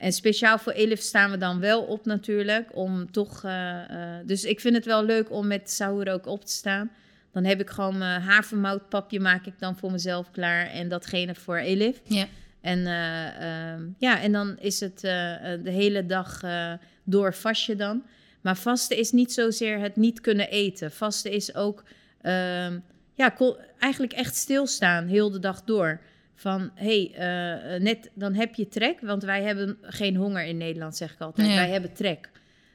Eh, 0.00 0.06
en 0.06 0.12
speciaal 0.12 0.58
voor 0.58 0.72
Elif 0.72 1.00
staan 1.00 1.30
we 1.30 1.36
dan 1.36 1.60
wel 1.60 1.82
op 1.82 2.04
natuurlijk. 2.04 2.76
Om 2.76 3.10
toch, 3.10 3.44
eh, 3.44 4.18
eh, 4.18 4.26
dus 4.26 4.44
ik 4.44 4.60
vind 4.60 4.74
het 4.74 4.84
wel 4.84 5.04
leuk 5.04 5.30
om 5.30 5.46
met 5.46 5.70
Sahur 5.70 6.12
ook 6.12 6.26
op 6.26 6.44
te 6.44 6.52
staan. 6.52 6.90
Dan 7.32 7.44
heb 7.44 7.60
ik 7.60 7.70
gewoon 7.70 7.98
mijn 7.98 8.20
havermoutpapje 8.20 9.20
maak 9.20 9.46
ik 9.46 9.58
dan 9.58 9.76
voor 9.76 9.92
mezelf 9.92 10.30
klaar. 10.30 10.66
En 10.66 10.88
datgene 10.88 11.34
voor 11.34 11.56
Elif. 11.56 12.00
ja. 12.04 12.26
En, 12.60 12.86
eh, 12.86 13.72
ehm, 13.72 13.82
ja, 13.98 14.20
en 14.20 14.32
dan 14.32 14.58
is 14.58 14.80
het 14.80 15.04
eh, 15.04 15.52
eh, 15.52 15.64
de 15.64 15.70
hele 15.70 16.06
dag 16.06 16.42
eh, 16.42 16.72
door 17.04 17.34
vast 17.34 17.66
je 17.66 17.76
dan. 17.76 18.02
Maar 18.40 18.56
vasten 18.56 18.96
is 18.96 19.12
niet 19.12 19.32
zozeer 19.32 19.78
het 19.78 19.96
niet 19.96 20.20
kunnen 20.20 20.48
eten. 20.48 20.92
Vasten 20.92 21.30
is 21.30 21.54
ook 21.54 21.84
ehm, 22.20 22.78
ja, 23.14 23.34
eigenlijk 23.78 24.12
echt 24.12 24.34
stilstaan 24.34 25.06
heel 25.06 25.30
de 25.30 25.38
dag 25.38 25.62
door. 25.64 26.00
Van 26.40 26.70
hé, 26.74 27.10
hey, 27.12 27.74
eh, 27.74 27.80
net 27.80 28.10
dan 28.14 28.34
heb 28.34 28.54
je 28.54 28.68
trek, 28.68 29.00
want 29.00 29.22
wij 29.22 29.42
hebben 29.42 29.78
geen 29.82 30.16
honger 30.16 30.44
in 30.44 30.56
Nederland, 30.56 30.96
zeg 30.96 31.12
ik 31.12 31.20
altijd. 31.20 31.48
Wij 31.48 31.70
hebben 31.70 31.92
trek. 31.92 32.30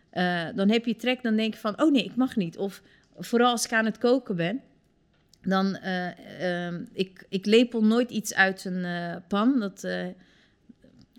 Eh, 0.10 0.46
dan 0.56 0.70
heb 0.70 0.86
je 0.86 0.96
trek, 0.96 1.24
dan 1.24 1.36
denk 1.36 1.54
je 1.54 1.60
van, 1.60 1.82
oh 1.82 1.92
nee, 1.92 2.04
ik 2.04 2.16
mag 2.16 2.36
niet. 2.36 2.58
Of 2.58 2.82
vooral 3.18 3.52
als 3.52 3.66
ik 3.66 3.74
aan 3.74 3.86
het 3.86 3.98
koken 3.98 4.36
ben, 4.36 4.62
dan 5.42 5.76
eh, 5.76 6.66
ehm, 6.68 6.84
ik, 6.94 7.26
ik 7.30 7.46
lepel 7.46 7.84
nooit 7.84 8.12
iets 8.12 8.34
uit 8.34 8.66
een 8.66 8.86
eh, 8.86 9.16
pan. 9.28 9.60
Dat 9.60 9.84
eh, 9.84 10.08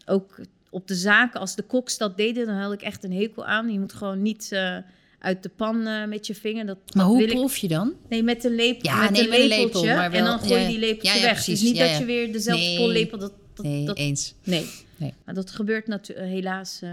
ook 0.07 0.41
op 0.71 0.88
de 0.88 0.95
zaken, 0.95 1.41
als 1.41 1.57
de 1.57 1.62
koks 1.62 1.99
dat 1.99 2.17
deden, 2.17 2.47
dan 2.47 2.57
had 2.57 2.73
ik 2.73 2.83
echt 2.83 3.05
een 3.05 3.12
hekel 3.12 3.47
aan. 3.47 3.73
Je 3.73 3.79
moet 3.79 3.93
gewoon 3.93 4.23
niet 4.23 4.53
eh, 4.53 4.76
uit 5.18 5.42
de 5.42 5.49
pan 5.56 5.87
eh, 5.87 6.04
met 6.06 6.26
je 6.26 6.35
vinger. 6.35 6.66
Dat, 6.66 6.78
Maar 6.94 7.04
dat 7.04 7.14
hoe 7.14 7.26
proef 7.26 7.56
je 7.56 7.68
dan? 7.68 7.94
Nee, 8.08 8.23
met 8.23 8.44
een 8.44 8.54
lepel. 8.54 8.90
Ja, 8.92 9.00
met 9.02 9.11
nee, 9.11 9.23
een 9.23 9.28
met 9.28 9.38
een 9.40 9.46
lepeltje. 9.46 9.80
lepel, 9.80 9.96
maar 9.96 10.11
wel- 10.11 10.20
en 10.20 10.26
dan 10.26 10.38
gooi 10.38 10.54
je 10.54 10.61
ja, 10.61 10.66
die 10.68 10.78
lepeltje 10.78 11.08
ja, 11.08 11.14
ja, 11.14 11.23
weg. 11.23 11.32
precies, 11.32 11.61
dus 11.61 11.68
niet 11.68 11.78
dat 11.78 11.96
je 11.99 12.04
weer 12.04 12.32
dezelfde 12.32 12.64
Nee. 12.64 12.76
pollepel... 12.76 13.18
Dat, 13.18 13.32
dat, 13.54 13.64
Nee, 13.64 13.85
dat, 13.85 13.96
eens. 13.96 14.35
Nee. 14.44 14.66
Nee. 14.96 15.14
Maar 15.25 15.35
dat 15.35 15.50
gebeurt 15.50 15.87
natuurlijk 15.87 16.28
helaas. 16.28 16.78
eh. 16.82 16.90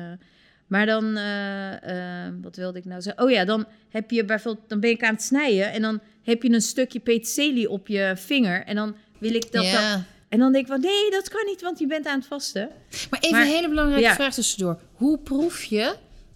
maar 0.67 0.85
dan, 0.85 1.15
eh, 1.17 2.25
eh, 2.27 2.33
wat 2.41 2.55
wilde 2.55 2.77
ik 2.79 2.85
nou 2.85 3.01
zeggen? 3.01 3.23
Oh 3.23 3.31
ja, 3.31 3.45
dan 3.45 3.65
heb 3.89 4.11
je 4.11 4.25
bijvoorbeeld, 4.25 4.69
dan 4.69 4.79
ben 4.79 4.89
ik 4.89 5.03
aan 5.03 5.13
het 5.13 5.23
snijden 5.23 5.71
en 5.71 5.81
dan 5.81 5.99
heb 6.23 6.43
je 6.43 6.49
een 6.51 6.61
stukje 6.61 6.99
peterselie 6.99 7.69
op 7.69 7.87
je 7.87 8.13
vinger 8.15 8.63
en 8.65 8.75
dan 8.75 8.95
wil 9.17 9.33
ik 9.35 9.51
dat. 9.51 9.63
ja. 9.65 9.91
dan- 9.93 10.03
en 10.29 10.39
dan 10.39 10.51
denk 10.51 10.65
ik 10.65 10.71
van 10.71 10.81
nee, 10.81 11.11
dat 11.11 11.29
kan 11.29 11.45
niet, 11.45 11.61
want 11.61 11.79
je 11.79 11.87
bent 11.87 12.05
aan 12.07 12.17
het 12.19 12.27
vasten. 12.27 12.69
Maar 13.09 13.19
even 13.19 13.37
Maar- 13.37 13.45
een 13.47 13.53
hele 13.53 13.69
belangrijke 13.69 14.13
vraag 14.13 14.33
tussendoor. 14.33 14.79
Hoe 14.93 15.17
proef 15.19 15.63
je 15.63 15.95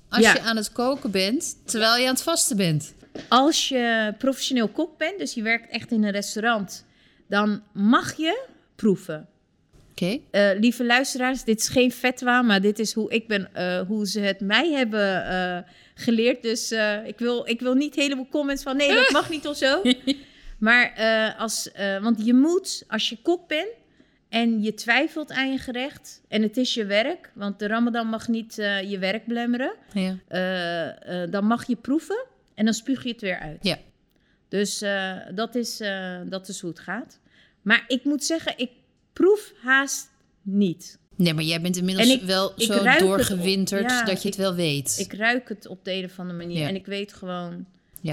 als 0.09 0.21
Ja. 0.21 0.33
je 0.33 0.41
aan 0.41 0.55
het 0.55 0.71
koken 0.71 1.11
bent 1.11 1.57
terwijl 1.65 1.97
je 1.97 2.07
aan 2.07 2.13
het 2.13 2.23
vasten 2.23 2.57
bent? 2.57 2.93
Als 3.29 3.69
je 3.69 4.13
professioneel 4.17 4.67
kok 4.67 4.97
bent, 4.97 5.17
dus 5.19 5.33
je 5.33 5.41
werkt 5.41 5.69
echt 5.69 5.91
in 5.91 6.03
een 6.03 6.11
restaurant, 6.11 6.85
dan 7.27 7.63
mag 7.73 8.17
je 8.17 8.45
proeven. 8.75 9.27
Oké. 9.91 10.19
Eh, 10.31 10.49
lieve 10.59 10.85
luisteraars, 10.85 11.43
dit 11.43 11.59
is 11.59 11.67
geen 11.67 11.91
fatwa, 11.91 12.41
maar 12.41 12.61
dit 12.61 12.79
is 12.79 12.93
hoe 12.93 13.11
ik 13.11 13.27
ben, 13.27 13.49
eh, 13.53 13.81
hoe 13.87 14.07
ze 14.07 14.19
het 14.19 14.39
mij 14.39 14.71
hebben 14.71 15.25
eh, 15.25 15.57
geleerd. 15.95 16.41
Dus 16.41 16.71
ik, 17.05 17.17
wil, 17.19 17.47
ik 17.47 17.59
wil 17.59 17.73
niet 17.73 17.95
heleboel 17.95 18.27
comments 18.29 18.63
van 18.63 18.77
nee, 18.77 18.93
dat 18.93 19.11
mag 19.11 19.29
niet 19.29 19.47
of 19.47 19.57
zo. 19.57 19.81
Maar 20.59 20.93
als, 21.37 21.69
want 22.01 22.25
je 22.25 22.33
moet, 22.33 22.83
als 22.87 23.09
je 23.09 23.17
kok 23.21 23.47
bent 23.47 23.67
en 24.29 24.61
je 24.61 24.73
twijfelt 24.73 25.31
aan 25.31 25.51
je 25.51 25.57
gerecht 25.57 26.21
en 26.27 26.41
het 26.41 26.57
is 26.57 26.73
je 26.73 26.85
werk, 26.85 27.31
want 27.33 27.59
de 27.59 27.67
Ramadan 27.67 28.07
mag 28.07 28.27
niet 28.27 28.57
eh, 28.59 28.89
je 28.91 28.97
werk 28.99 29.25
belemmeren, 29.25 29.73
Ja. 29.93 30.17
eh, 30.27 31.21
eh, 31.23 31.31
dan 31.31 31.45
mag 31.45 31.67
je 31.67 31.75
proeven 31.75 32.25
en 32.53 32.65
dan 32.65 32.73
spuug 32.73 33.03
je 33.03 33.09
het 33.11 33.21
weer 33.21 33.39
uit. 33.39 33.57
Ja. 33.61 33.77
Dus 34.49 34.79
dat, 35.35 35.55
is, 35.55 35.77
dat 36.29 36.47
is 36.47 36.59
hoe 36.59 36.69
het 36.69 36.79
gaat. 36.79 37.19
Maar 37.61 37.83
ik 37.87 38.03
moet 38.03 38.23
zeggen, 38.23 38.53
ik 38.57 38.71
proef 39.13 39.53
haast 39.63 40.09
niet. 40.41 40.99
Nee, 41.15 41.33
maar 41.33 41.43
jij 41.43 41.61
bent 41.61 41.77
inmiddels 41.77 42.09
ik- 42.09 42.21
wel 42.21 42.53
ik 42.55 42.61
zo 42.71 42.83
doorgewinterd 42.99 43.89
ja, 43.91 44.03
dat 44.03 44.21
je 44.21 44.27
het 44.27 44.37
ik- 44.37 44.43
wel 44.43 44.55
weet. 44.55 44.95
Ik 44.99 45.13
ruik 45.13 45.49
het 45.49 45.67
op 45.67 45.85
de 45.85 45.93
een 45.93 46.05
of 46.05 46.19
andere 46.19 46.37
manier 46.37 46.59
Ja. 46.61 46.67
en 46.67 46.75
ik 46.75 46.85
weet 46.85 47.13
gewoon 47.13 47.65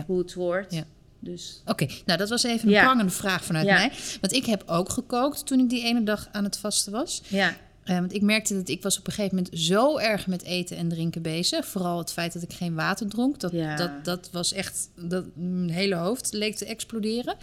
hoe 0.07 0.19
het 0.19 0.33
hoort. 0.33 0.85
Dus 1.25 1.63
Oké, 1.67 1.87
nou 2.07 2.19
dat 2.19 2.29
was 2.29 2.43
even 2.43 2.69
een 2.69 2.75
prangende 2.83 3.13
vraag 3.13 3.45
vanuit 3.45 3.67
mij. 3.75 3.93
Want 4.21 4.33
ik 4.33 4.45
heb 4.47 4.63
ook 4.67 4.89
gekookt 4.89 5.47
toen 5.47 5.59
ik 5.59 5.69
die 5.69 5.83
ene 5.85 6.03
dag 6.03 6.29
aan 6.33 6.45
het 6.45 6.57
vasten 6.57 6.93
was. 6.93 7.23
ja, 7.29 7.57
Eh, 7.85 7.99
want 7.99 8.13
ik 8.15 8.23
merkte 8.23 8.55
dat 8.55 8.69
ik 8.69 8.83
was 8.83 8.99
op 8.99 9.07
een 9.07 9.13
gegeven 9.13 9.37
moment 9.37 9.59
zo 9.61 9.99
erg 9.99 10.27
met 10.27 10.43
eten 10.43 10.77
en 10.77 10.89
drinken 10.89 11.23
bezig. 11.23 11.67
Vooral 11.67 11.99
het 11.99 12.13
feit 12.13 12.33
dat 12.33 12.43
ik 12.43 12.53
geen 12.53 12.75
water 12.75 13.09
dronk. 13.09 13.41
Dat, 13.41 13.53
Ja. 13.53 13.77
dat, 13.77 14.05
dat 14.05 14.29
was 14.33 14.53
echt... 14.53 14.89
Dat, 14.97 15.25
mijn 15.35 15.71
hele 15.71 15.95
hoofd 15.95 16.33
leek 16.33 16.57
te 16.57 16.65
exploderen. 16.65 17.37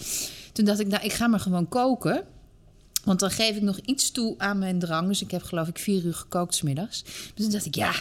Toen 0.54 0.66
dacht 0.66 0.80
ik, 0.80 0.88
nou, 0.88 1.04
ik 1.04 1.14
ga 1.14 1.28
maar 1.28 1.40
gewoon 1.40 1.68
koken. 1.70 2.24
Want 3.04 3.20
dan 3.20 3.32
geef 3.32 3.56
ik 3.56 3.62
nog 3.62 3.78
iets 3.86 4.12
toe 4.12 4.36
aan 4.38 4.60
mijn 4.60 4.80
drang. 4.80 5.08
Dus 5.08 5.22
ik 5.22 5.32
heb 5.32 5.44
geloof 5.44 5.68
ik 5.68 5.80
vier 5.80 6.04
uur 6.06 6.14
gekookt 6.14 6.56
's 6.56 6.62
middags. 6.62 7.04
Dus 7.04 7.44
toen 7.44 7.52
dacht 7.52 7.66
ik, 7.66 7.76
ja, 7.76 7.94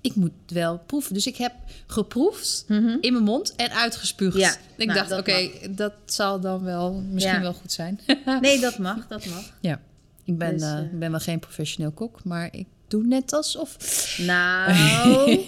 ik 0.00 0.14
moet 0.14 0.32
wel 0.46 0.78
proeven. 0.86 1.14
Dus 1.14 1.26
ik 1.26 1.36
heb 1.36 1.52
geproefd 1.86 2.64
in 3.00 3.12
mijn 3.12 3.22
mond 3.24 3.54
en 3.56 3.70
uitgespuugd. 3.70 4.36
Ja, 4.36 4.56
ik 4.76 4.86
nou, 4.86 4.98
dacht, 4.98 5.12
oké, 5.20 5.50
dat 5.70 5.92
zal 6.04 6.40
dan 6.40 6.64
wel 6.64 6.92
misschien 6.92 7.34
Ja. 7.34 7.40
wel 7.40 7.52
goed 7.54 7.72
zijn. 7.72 8.00
nee, 8.40 8.60
dat 8.60 8.78
mag, 8.78 9.06
dat 9.08 9.26
mag. 9.26 9.52
ja, 9.60 9.80
ik 10.24 10.38
ben, 10.38 10.52
Dus, 10.52 10.62
eh, 10.62 10.78
eh, 10.78 10.84
ben 10.92 11.10
wel 11.10 11.20
geen 11.20 11.38
professioneel 11.38 11.90
kok, 11.90 12.24
maar 12.24 12.48
ik 12.52 12.66
doe 12.88 13.04
net 13.04 13.32
alsof. 13.32 13.76
Nou, 14.18 14.72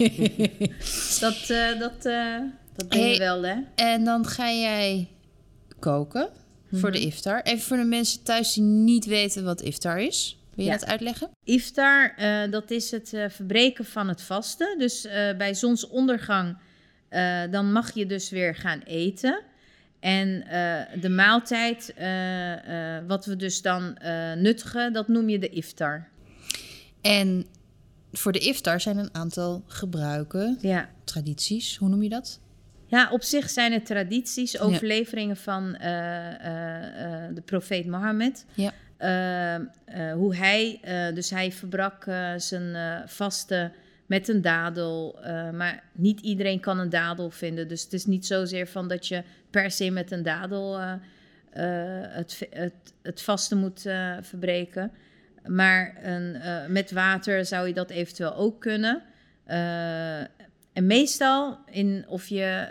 dat, 1.19 1.49
eh, 1.49 1.79
dat, 1.79 2.01
dat 2.75 2.87
ben 2.89 3.07
je 3.07 3.15
wel, 3.17 3.43
hè? 3.43 3.55
En 3.75 4.03
dan 4.03 4.25
ga 4.27 4.51
jij 4.51 5.07
koken 5.79 6.29
voor 6.71 6.89
Mhm. 6.89 6.99
de 6.99 7.05
iftar. 7.05 7.41
Even 7.43 7.61
voor 7.61 7.77
de 7.77 7.83
mensen 7.83 8.23
thuis 8.23 8.53
die 8.53 8.63
niet 8.63 9.05
weten 9.05 9.43
wat 9.43 9.61
iftar 9.61 9.99
is. 10.01 10.37
Wil 10.55 10.65
je 10.65 10.71
Ja. 10.71 10.77
dat 10.77 10.85
uitleggen? 10.89 11.29
Iftar, 11.43 12.13
eh, 12.17 12.51
dat 12.51 12.71
is 12.71 12.91
het 12.91 13.13
eh, 13.13 13.29
verbreken 13.29 13.85
van 13.85 14.07
het 14.07 14.21
vasten. 14.21 14.79
Dus 14.79 15.05
eh, 15.05 15.37
bij 15.37 15.53
zonsondergang, 15.53 16.57
dan 17.51 17.71
mag 17.71 17.93
je 17.93 18.05
dus 18.05 18.29
weer 18.29 18.55
gaan 18.55 18.79
eten. 18.79 19.41
En 19.99 20.43
de 21.01 21.09
maaltijd, 21.09 21.93
wat 23.07 23.25
we 23.25 23.35
dus 23.35 23.61
dan 23.61 23.97
nuttigen, 24.37 24.93
dat 24.93 25.07
noem 25.07 25.29
je 25.29 25.39
de 25.39 25.49
iftar. 25.49 26.07
En 27.01 27.45
voor 28.11 28.31
de 28.31 28.39
iftar 28.39 28.81
zijn 28.81 28.97
een 28.97 29.09
aantal 29.11 29.63
gebruiken, 29.67 30.57
Ja. 30.61 30.89
tradities. 31.03 31.77
Hoe 31.77 31.89
noem 31.89 32.03
je 32.03 32.09
dat? 32.09 32.39
Ja, 32.87 33.09
op 33.11 33.23
zich 33.23 33.49
zijn 33.49 33.71
het 33.71 33.85
tradities, 33.85 34.59
overleveringen 34.59 35.37
van 35.37 35.71
de 37.33 37.41
profeet 37.45 37.85
Mohammed. 37.87 38.45
Ja. 38.53 38.71
Eh, 39.01 39.55
eh, 39.55 39.63
hoe 40.13 40.35
hij, 40.35 40.79
eh, 40.81 41.15
dus 41.15 41.29
hij 41.29 41.51
verbrak 41.51 42.05
eh, 42.05 42.33
zijn 42.37 42.75
vasten 43.09 43.71
met 44.05 44.27
een 44.27 44.41
dadel. 44.41 45.19
maar 45.53 45.83
niet 45.91 46.19
iedereen 46.19 46.59
kan 46.59 46.79
een 46.79 46.89
dadel 46.89 47.29
vinden. 47.29 47.67
Dus 47.67 47.83
het 47.83 47.93
is 47.93 48.05
niet 48.05 48.25
zozeer 48.25 48.67
van 48.67 48.87
dat 48.87 49.07
je 49.07 49.23
per 49.49 49.71
se 49.71 49.89
met 49.89 50.11
een 50.11 50.23
dadel 50.23 50.79
het, 51.49 52.47
het, 52.49 52.73
het 53.01 53.21
vasten 53.21 53.57
moet 53.57 53.81
verbreken. 54.21 54.91
Maar 55.45 55.95
een, 56.03 56.37
met 56.71 56.91
water 56.91 57.45
zou 57.45 57.67
je 57.67 57.73
dat 57.73 57.89
eventueel 57.89 58.35
ook 58.35 58.61
kunnen. 58.61 59.01
En 60.73 60.85
meestal, 60.85 61.59
in 61.65 62.05
of 62.07 62.27
je 62.27 62.67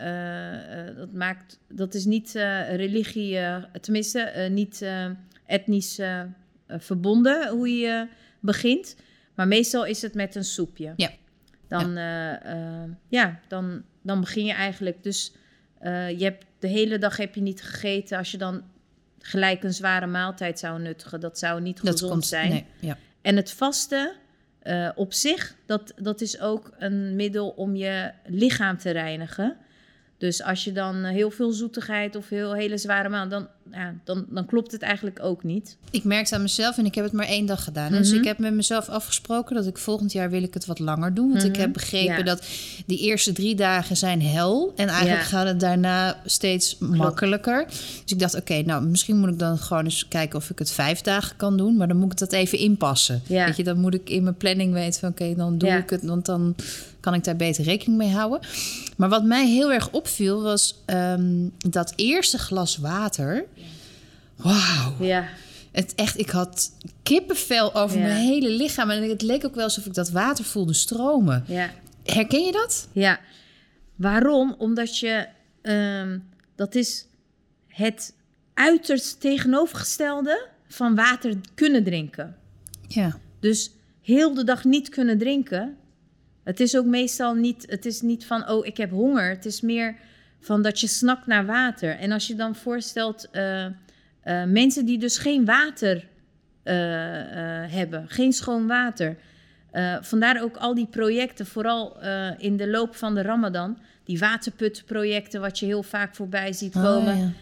dat 0.97 1.13
maakt, 1.13 1.59
dat 1.69 1.95
is 1.95 2.05
niet 2.05 2.33
religie, 2.69 3.39
tenminste 3.81 4.49
niet 4.51 4.83
etnisch 5.51 5.99
eh, 5.99 6.21
eh, 6.21 6.27
verbonden 6.67 7.49
hoe 7.49 7.79
je 7.79 8.09
begint. 8.41 8.97
Maar 9.35 9.49
meestal 9.49 9.87
is 9.87 10.03
het 10.03 10.15
met 10.15 10.35
een 10.35 10.45
soepje. 10.45 10.93
Ja. 10.97 11.11
Dan, 11.69 11.93
ja. 11.93 12.87
ja, 13.09 13.41
dan, 13.49 13.83
dan 14.03 14.21
begin 14.21 14.45
je 14.45 14.53
eigenlijk. 14.53 15.03
Dus 15.03 15.33
eh, 15.81 16.19
je 16.19 16.25
hebt, 16.25 16.47
de 16.59 16.69
hele 16.69 16.99
dag 16.99 17.17
heb 17.17 17.35
je 17.35 17.41
niet 17.41 17.63
gegeten. 17.63 18.19
Als 18.19 18.31
je 18.31 18.39
dan 18.39 18.63
gelijk 19.19 19.63
een 19.63 19.75
zware 19.75 20.07
maaltijd 20.07 20.59
zou 20.59 20.81
nuttigen, 20.81 21.21
dat 21.21 21.39
zou 21.39 21.61
niet 21.61 21.77
Dat 21.83 21.93
gezond 21.93 22.11
komt 22.11 22.27
zijn. 22.27 22.51
Nee, 22.51 22.67
ja. 22.81 22.97
En 23.23 23.37
het 23.37 23.53
vasten 23.53 24.13
eh, 24.59 24.89
op 24.95 25.13
zich, 25.13 25.55
dat, 25.67 25.93
dat 25.97 26.21
is 26.21 26.41
ook 26.41 26.73
een 26.79 27.17
middel 27.17 27.49
om 27.49 27.77
je 27.77 28.13
lichaam 28.25 28.79
te 28.79 28.91
reinigen. 28.91 29.57
Dus 30.19 30.43
als 30.43 30.65
je 30.65 30.73
dan 30.73 31.05
heel 31.05 31.31
veel 31.31 31.51
zoetigheid 31.51 32.17
of 32.17 32.29
heel 32.29 32.55
hele 32.55 32.79
zware 32.79 33.09
maal, 33.09 33.29
dan, 33.29 33.49
ja, 33.73 33.95
dan, 34.05 34.25
dan 34.29 34.47
klopt 34.47 34.73
het 34.73 34.83
eigenlijk 34.83 35.19
ook 35.23 35.43
niet. 35.45 35.77
Ik 35.91 36.05
merkte 36.05 36.35
aan 36.35 36.43
mezelf 36.43 36.79
en 36.79 36.87
ik 36.87 36.95
heb 36.95 37.05
het 37.05 37.13
maar 37.13 37.27
één 37.27 37.47
dag 37.47 37.65
gedaan. 37.65 37.93
Dus 37.93 38.09
Mhm. 38.11 38.19
ik 38.19 38.25
heb 38.25 38.39
met 38.39 38.55
mezelf 38.55 38.89
afgesproken 38.89 39.55
dat 39.55 39.67
ik 39.67 39.79
volgend 39.79 40.13
jaar 40.13 40.31
wil 40.31 40.43
ik 40.43 40.55
het 40.55 40.67
wat 40.67 40.79
langer 40.79 41.15
doen. 41.15 41.29
Want 41.31 41.45
ik 41.45 41.51
Mhm. 41.51 41.61
heb 41.61 41.73
begrepen 41.73 42.17
Ja. 42.17 42.23
dat 42.23 42.47
die 42.87 42.99
eerste 42.99 43.33
drie 43.33 43.55
dagen 43.55 43.97
zijn 43.97 44.23
hel. 44.23 44.73
En 44.77 44.89
eigenlijk 44.89 45.21
Ja. 45.21 45.27
gaat 45.27 45.47
het 45.47 45.61
daarna 45.61 46.21
steeds 46.25 46.77
makkelijker. 46.79 47.65
Dus 48.03 48.13
ik 48.13 48.19
dacht, 48.19 48.35
oké, 48.35 48.63
nou 48.63 48.85
misschien 48.87 49.17
moet 49.19 49.29
ik 49.29 49.39
dan 49.39 49.59
gewoon 49.59 49.85
eens 49.85 50.09
kijken 50.09 50.39
of 50.39 50.51
ik 50.51 50.59
het 50.59 50.71
vijf 50.71 51.01
dagen 51.01 51.37
kan 51.37 51.57
doen. 51.57 51.77
Maar 51.77 51.89
dan 51.89 51.97
moet 51.97 52.13
ik 52.13 52.19
dat 52.19 52.33
even 52.33 52.59
inpassen. 52.59 53.23
Ja. 53.27 53.45
Weet 53.45 53.57
je, 53.57 53.65
dan 53.65 53.81
moet 53.81 53.95
ik 53.95 54.11
in 54.11 54.23
mijn 54.23 54.37
planning 54.37 54.73
weten 54.73 55.01
van 55.01 55.09
oké, 55.09 55.35
dan 55.35 55.59
doe 55.59 55.71
ik 55.71 55.91
het. 55.91 56.03
Want 56.03 56.27
dan 56.27 56.55
kan 57.01 57.15
ik 57.15 57.25
daar 57.25 57.37
beter 57.37 57.65
rekening 57.65 57.99
mee 57.99 58.11
houden. 58.11 58.41
Maar 58.97 59.09
wat 59.09 59.25
mij 59.25 59.49
heel 59.49 59.73
erg 59.73 59.91
opviel 59.91 60.43
was 60.43 60.79
ehm, 60.85 61.49
dat 61.69 61.93
eerste 61.97 62.39
glas 62.39 62.77
water. 62.77 63.45
Wauw. 64.43 64.95
Ja, 65.01 65.29
Het 65.73 65.95
echt, 65.95 66.19
ik 66.19 66.31
had 66.31 66.73
kippenvel 67.03 67.75
over 67.75 67.99
Ja. 67.99 68.03
mijn 68.03 68.25
hele 68.25 68.49
lichaam. 68.51 68.91
En 68.91 69.09
het 69.09 69.23
leek 69.23 69.45
ook 69.45 69.55
wel 69.55 69.65
alsof 69.65 69.87
ik 69.87 69.95
dat 69.95 70.11
water 70.11 70.45
voelde 70.45 70.73
stromen. 70.73 71.45
ja, 71.47 71.71
Herken 72.05 72.45
je 72.45 72.53
dat? 72.53 72.89
ja. 72.93 73.21
Waarom? 73.97 74.55
Omdat 74.59 74.99
je, 74.99 75.27
ehm, 75.63 76.19
dat 76.57 76.75
is 76.75 77.07
het 77.69 78.15
uiterst 78.55 79.21
tegenovergestelde 79.21 80.49
van 80.69 80.95
water 80.95 81.35
kunnen 81.55 81.85
drinken. 81.85 82.37
Ja. 82.89 83.19
Dus 83.41 83.71
heel 84.03 84.35
de 84.35 84.45
dag 84.45 84.65
niet 84.65 84.89
kunnen 84.89 85.19
drinken. 85.19 85.77
Het 86.45 86.61
is 86.61 86.77
ook 86.77 86.85
meestal 86.87 87.35
niet, 87.35 87.65
het 87.69 87.87
is 87.87 88.01
niet 88.01 88.27
van, 88.27 88.49
oh, 88.49 88.67
ik 88.67 88.77
heb 88.77 88.91
honger. 88.91 89.29
Het 89.29 89.45
is 89.47 89.61
meer 89.61 89.97
van 90.41 90.63
dat 90.63 90.81
je 90.81 90.87
snakt 90.87 91.27
naar 91.27 91.47
water. 91.47 91.99
En 91.99 92.13
als 92.13 92.27
je 92.27 92.35
dan 92.35 92.55
voorstelt, 92.57 93.31
eh, 93.31 93.67
eh, 94.23 94.45
mensen 94.45 94.85
die 94.85 94.99
dus 94.99 95.19
geen 95.19 95.45
water 95.45 96.07
eh, 96.63 97.21
eh, 97.63 97.71
hebben, 97.73 98.09
geen 98.09 98.33
schoon 98.33 98.67
water. 98.67 99.17
Vandaar 100.01 100.43
ook 100.43 100.57
al 100.57 100.75
die 100.75 100.87
projecten, 100.87 101.47
vooral 101.47 102.01
in 102.39 102.57
de 102.57 102.69
loop 102.69 102.97
van 102.97 103.15
de 103.15 103.23
Ramadan. 103.23 103.79
Die 104.05 104.19
waterputprojecten, 104.19 105.41
wat 105.41 105.59
je 105.59 105.67
heel 105.67 105.83
vaak 105.83 106.15
voorbij 106.15 106.53
ziet 106.53 106.73
komen 106.73 107.15
Oh, 107.15 107.19
ja. 107.19 107.33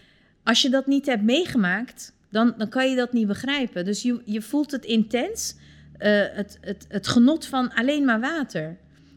als 0.44 0.62
je 0.62 0.68
dat 0.70 0.86
niet 0.86 1.06
hebt 1.06 1.22
meegemaakt, 1.22 2.12
dan, 2.30 2.54
dan 2.56 2.68
kan 2.68 2.90
je 2.90 2.96
dat 2.96 3.12
niet 3.12 3.26
begrijpen. 3.26 3.84
Dus 3.84 4.02
je, 4.02 4.20
je 4.24 4.42
voelt 4.42 4.70
het 4.70 4.84
intens, 4.84 5.56
het, 5.98 6.58
het, 6.60 6.86
het 6.88 7.08
genot 7.08 7.46
van 7.46 7.74
alleen 7.74 8.04
maar 8.04 8.20
water. 8.20 8.76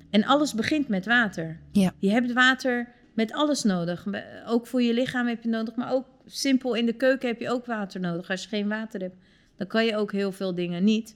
En 0.10 0.26
alles 0.26 0.54
begint 0.54 0.88
met 0.88 1.06
water. 1.06 1.60
Ja. 1.72 1.94
Je 2.00 2.10
hebt 2.10 2.34
water 2.34 2.88
met 3.14 3.34
alles 3.34 3.64
nodig. 3.64 4.06
Ook 4.48 4.68
voor 4.68 4.82
je 4.82 4.94
lichaam 4.94 5.28
heb 5.28 5.44
je 5.44 5.50
nodig, 5.50 5.76
maar 5.76 5.92
ook 5.92 6.06
simpel 6.26 6.74
in 6.74 6.86
de 6.86 6.94
keuken 6.94 7.28
heb 7.28 7.40
je 7.40 7.50
ook 7.50 7.66
water 7.66 8.00
nodig. 8.00 8.30
Als 8.30 8.44
je 8.44 8.50
geen 8.50 8.68
water 8.68 9.02
hebt, 9.02 9.16
dan 9.58 9.68
kan 9.68 9.86
je 9.86 9.96
ook 9.98 10.12
heel 10.12 10.32
veel 10.32 10.56
dingen 10.56 10.84
niet. 10.84 11.16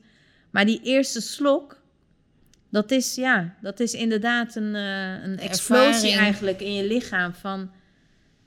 Maar 0.51 0.65
die 0.65 0.79
eerste 0.83 1.21
slok, 1.21 1.81
dat 2.69 2.91
is, 2.91 3.15
ja, 3.15 3.55
dat 3.61 3.79
is 3.79 3.93
inderdaad 3.93 4.55
een, 4.55 4.75
eh, 4.75 5.23
een 5.23 5.39
explosie 5.39 5.85
Ervaring. 5.93 6.17
eigenlijk 6.17 6.61
in 6.61 6.73
je 6.73 6.87
lichaam 6.87 7.33
van 7.33 7.71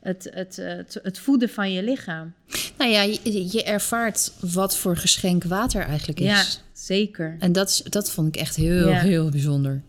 het, 0.01 0.31
het, 0.33 0.59
eh, 0.59 0.67
het, 0.77 0.99
het 1.03 1.19
voeden 1.19 1.49
van 1.49 1.73
je 1.73 1.83
lichaam. 1.83 2.33
Nou 2.79 2.91
ja, 2.91 3.03
je, 3.03 3.49
je 3.53 3.63
ervaart 3.65 4.33
wat 4.41 4.77
voor 4.77 4.97
geschenk 4.97 5.45
water 5.45 5.83
eigenlijk 5.83 6.21
is. 6.21 6.27
Ja, 6.27 6.45
zeker. 6.73 7.37
En 7.39 7.53
dat, 7.53 7.69
is, 7.69 7.83
dat 7.83 8.11
vond 8.11 8.29
ik 8.29 8.37
echt 8.41 8.57
heel, 8.57 8.89
Ja. 8.89 8.99
heel 9.01 9.31
bijzonder. 9.31 9.83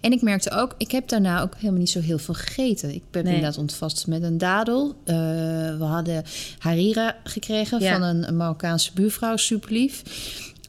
En 0.00 0.12
ik 0.12 0.22
merkte 0.22 0.50
ook, 0.50 0.74
ik 0.78 0.90
heb 0.90 1.08
daarna 1.08 1.42
ook 1.42 1.54
helemaal 1.54 1.78
niet 1.80 1.90
zo 1.90 2.00
heel 2.00 2.18
veel 2.18 2.34
gegeten. 2.34 2.94
Ik 2.94 3.02
ben 3.10 3.24
Nee. 3.24 3.34
inderdaad 3.34 3.58
ontvast 3.58 4.06
met 4.06 4.22
een 4.22 4.38
dadel. 4.38 4.94
Eh, 5.04 5.14
we 5.78 5.84
hadden 5.84 6.24
harira 6.58 7.16
gekregen 7.24 7.80
Ja. 7.80 7.92
van 7.92 8.02
een, 8.02 8.36
Marokkaanse 8.36 8.90
buurvrouw, 8.94 9.36
super 9.36 9.72
lief. 9.72 10.02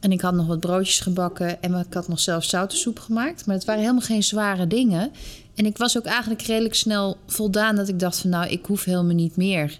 En 0.00 0.12
ik 0.12 0.20
had 0.20 0.34
nog 0.34 0.46
wat 0.46 0.60
broodjes 0.60 1.00
gebakken 1.00 1.62
en 1.62 1.74
ik 1.74 1.94
had 1.94 2.08
nog 2.08 2.20
zelf 2.20 2.44
zoutensoep 2.44 2.98
gemaakt. 2.98 3.46
Maar 3.46 3.54
het 3.56 3.64
waren 3.64 3.80
helemaal 3.80 4.02
geen 4.02 4.22
zware 4.22 4.66
dingen. 4.66 5.10
En 5.54 5.66
ik 5.66 5.76
was 5.76 5.98
ook 5.98 6.04
eigenlijk 6.04 6.42
redelijk 6.42 6.74
snel 6.74 7.16
voldaan 7.26 7.76
dat 7.76 7.88
ik 7.88 7.98
dacht 7.98 8.18
van... 8.18 8.30
nou, 8.30 8.48
ik 8.50 8.66
hoef 8.66 8.84
helemaal 8.84 9.14
niet 9.14 9.36
meer 9.36 9.78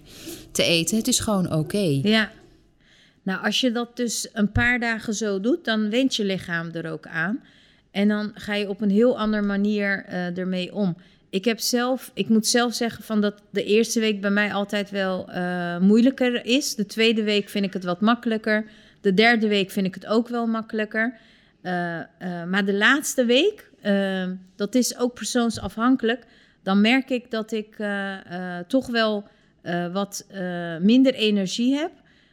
te 0.51 0.63
eten. 0.63 0.97
Het 0.97 1.07
is 1.07 1.19
gewoon 1.19 1.53
oké. 1.53 1.99
Ja. 2.03 2.31
Nou, 3.23 3.45
als 3.45 3.59
je 3.61 3.71
dat 3.71 3.95
dus 3.97 4.29
een 4.33 4.51
paar 4.51 4.79
dagen 4.79 5.13
zo 5.13 5.39
doet, 5.39 5.65
dan 5.65 5.89
went 5.89 6.15
je 6.15 6.25
lichaam 6.25 6.69
er 6.71 6.91
ook 6.91 7.07
aan. 7.07 7.39
En 7.93 8.07
dan 8.07 8.31
ga 8.33 8.53
je 8.53 8.69
op 8.69 8.81
een 8.81 8.89
heel 8.89 9.19
andere 9.19 9.43
manier 9.43 10.05
eh, 10.05 10.37
ermee 10.37 10.73
om. 10.73 10.97
Ik 11.29 11.45
heb 11.45 11.59
zelf, 11.59 12.11
ik 12.13 12.29
moet 12.29 12.47
zelf 12.47 12.73
zeggen 12.73 13.03
van 13.03 13.21
dat 13.21 13.41
de 13.49 13.63
eerste 13.63 13.99
week 13.99 14.21
bij 14.21 14.29
mij 14.29 14.53
altijd 14.53 14.89
wel 14.89 15.29
eh, 15.29 15.77
moeilijker 15.79 16.45
is. 16.45 16.75
De 16.75 16.85
tweede 16.85 17.23
week 17.23 17.49
vind 17.49 17.65
ik 17.65 17.73
het 17.73 17.83
wat 17.83 18.01
makkelijker. 18.01 18.65
De 19.01 19.13
derde 19.13 19.47
week 19.47 19.71
vind 19.71 19.85
ik 19.85 19.93
het 19.93 20.05
ook 20.05 20.27
wel 20.27 20.47
makkelijker. 20.47 21.17
Eh, 21.61 21.71
maar 22.47 22.65
de 22.65 22.73
laatste 22.73 23.25
week, 23.25 23.71
dat 24.55 24.75
is 24.75 24.97
ook 24.97 25.13
persoonsafhankelijk. 25.13 26.25
Dan 26.63 26.81
merk 26.81 27.09
ik 27.09 27.31
dat 27.31 27.51
ik 27.51 27.75
toch 28.67 28.87
wel 28.87 29.27
wat 29.91 30.25
minder 30.79 31.13
energie 31.13 31.75
heb. 31.75 31.91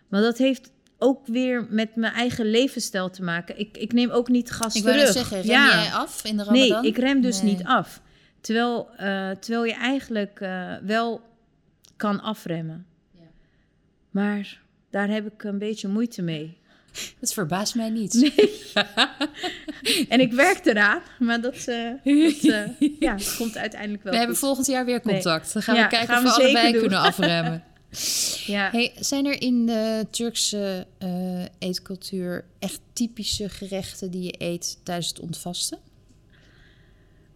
Maar 0.08 0.20
dat 0.20 0.38
heeft 0.38 0.70
ook 1.00 1.26
weer 1.26 1.66
met 1.70 1.96
mijn 1.96 2.12
eigen 2.12 2.50
levensstijl 2.50 3.10
te 3.10 3.22
maken. 3.22 3.58
Ik, 3.58 3.76
ik 3.76 3.92
neem 3.92 4.10
ook 4.10 4.28
niet 4.28 4.50
gas 4.50 4.74
Ik 4.74 4.82
terug. 4.82 4.96
net 4.96 5.12
zeggen, 5.12 5.36
rem 5.40 5.50
Ja. 5.50 5.82
jij 5.82 5.92
af 5.92 6.24
in 6.24 6.36
de 6.36 6.44
ramadan? 6.44 6.82
Nee, 6.82 6.90
ik 6.90 6.98
rem 6.98 7.20
dus 7.20 7.42
Nee. 7.42 7.52
niet 7.52 7.64
af. 7.64 8.00
Terwijl, 8.40 8.88
eh, 8.96 9.30
terwijl 9.30 9.64
je 9.64 9.74
eigenlijk 9.74 10.40
eh, 10.40 10.74
wel 10.82 11.20
kan 11.96 12.20
afremmen. 12.22 12.86
Maar 14.10 14.60
daar 14.90 15.08
heb 15.08 15.26
ik 15.32 15.42
een 15.42 15.58
beetje 15.58 15.88
moeite 15.88 16.22
mee. 16.22 16.58
Het 17.20 17.32
verbaast 17.32 17.74
mij 17.74 17.90
niet. 17.90 18.14
En 20.08 20.20
ik 20.20 20.32
werk 20.32 20.66
eraan, 20.66 21.00
maar 21.18 21.40
dat, 21.40 21.54
eh, 21.66 21.90
dat 22.42 22.90
ja, 22.98 23.16
komt 23.38 23.56
uiteindelijk 23.56 24.02
wel 24.02 24.12
We 24.12 24.18
hebben 24.18 24.36
volgend 24.36 24.66
jaar 24.66 24.84
weer 24.84 25.00
Nee. 25.04 25.14
contact. 25.14 25.52
Dan 25.52 25.62
gaan 25.62 25.74
Ja, 25.74 25.82
we 25.82 25.88
kijken 25.88 26.08
gaan 26.14 26.26
of 26.26 26.36
we 26.36 26.42
allebei 26.42 26.72
doen. 26.72 26.80
kunnen 26.80 26.98
afremmen. 26.98 27.62
Ja. 28.46 28.70
Hey, 28.72 28.92
zijn 28.98 29.26
er 29.26 29.42
in 29.42 29.66
de 29.66 30.06
Turkse 30.10 30.86
eh, 30.98 31.44
eetcultuur 31.58 32.44
echt 32.58 32.80
typische 32.92 33.48
gerechten 33.48 34.10
die 34.10 34.22
je 34.22 34.34
eet 34.38 34.78
tijdens 34.82 35.08
het 35.08 35.20
ontvasten? 35.20 35.78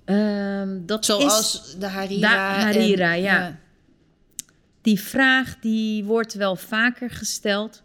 Ehm, 0.05 0.79
dat 0.87 1.01
is, 1.01 1.07
Zoals 1.07 1.75
de 1.79 1.87
harira. 1.87 2.29
Da- 2.35 2.61
harira, 2.63 3.15
en- 3.15 3.21
ja. 3.23 3.59
die 4.83 5.01
vraag 5.01 5.57
die 5.61 6.05
wordt 6.05 6.35
wel 6.35 6.57
vaker 6.57 7.11
gesteld. 7.11 7.83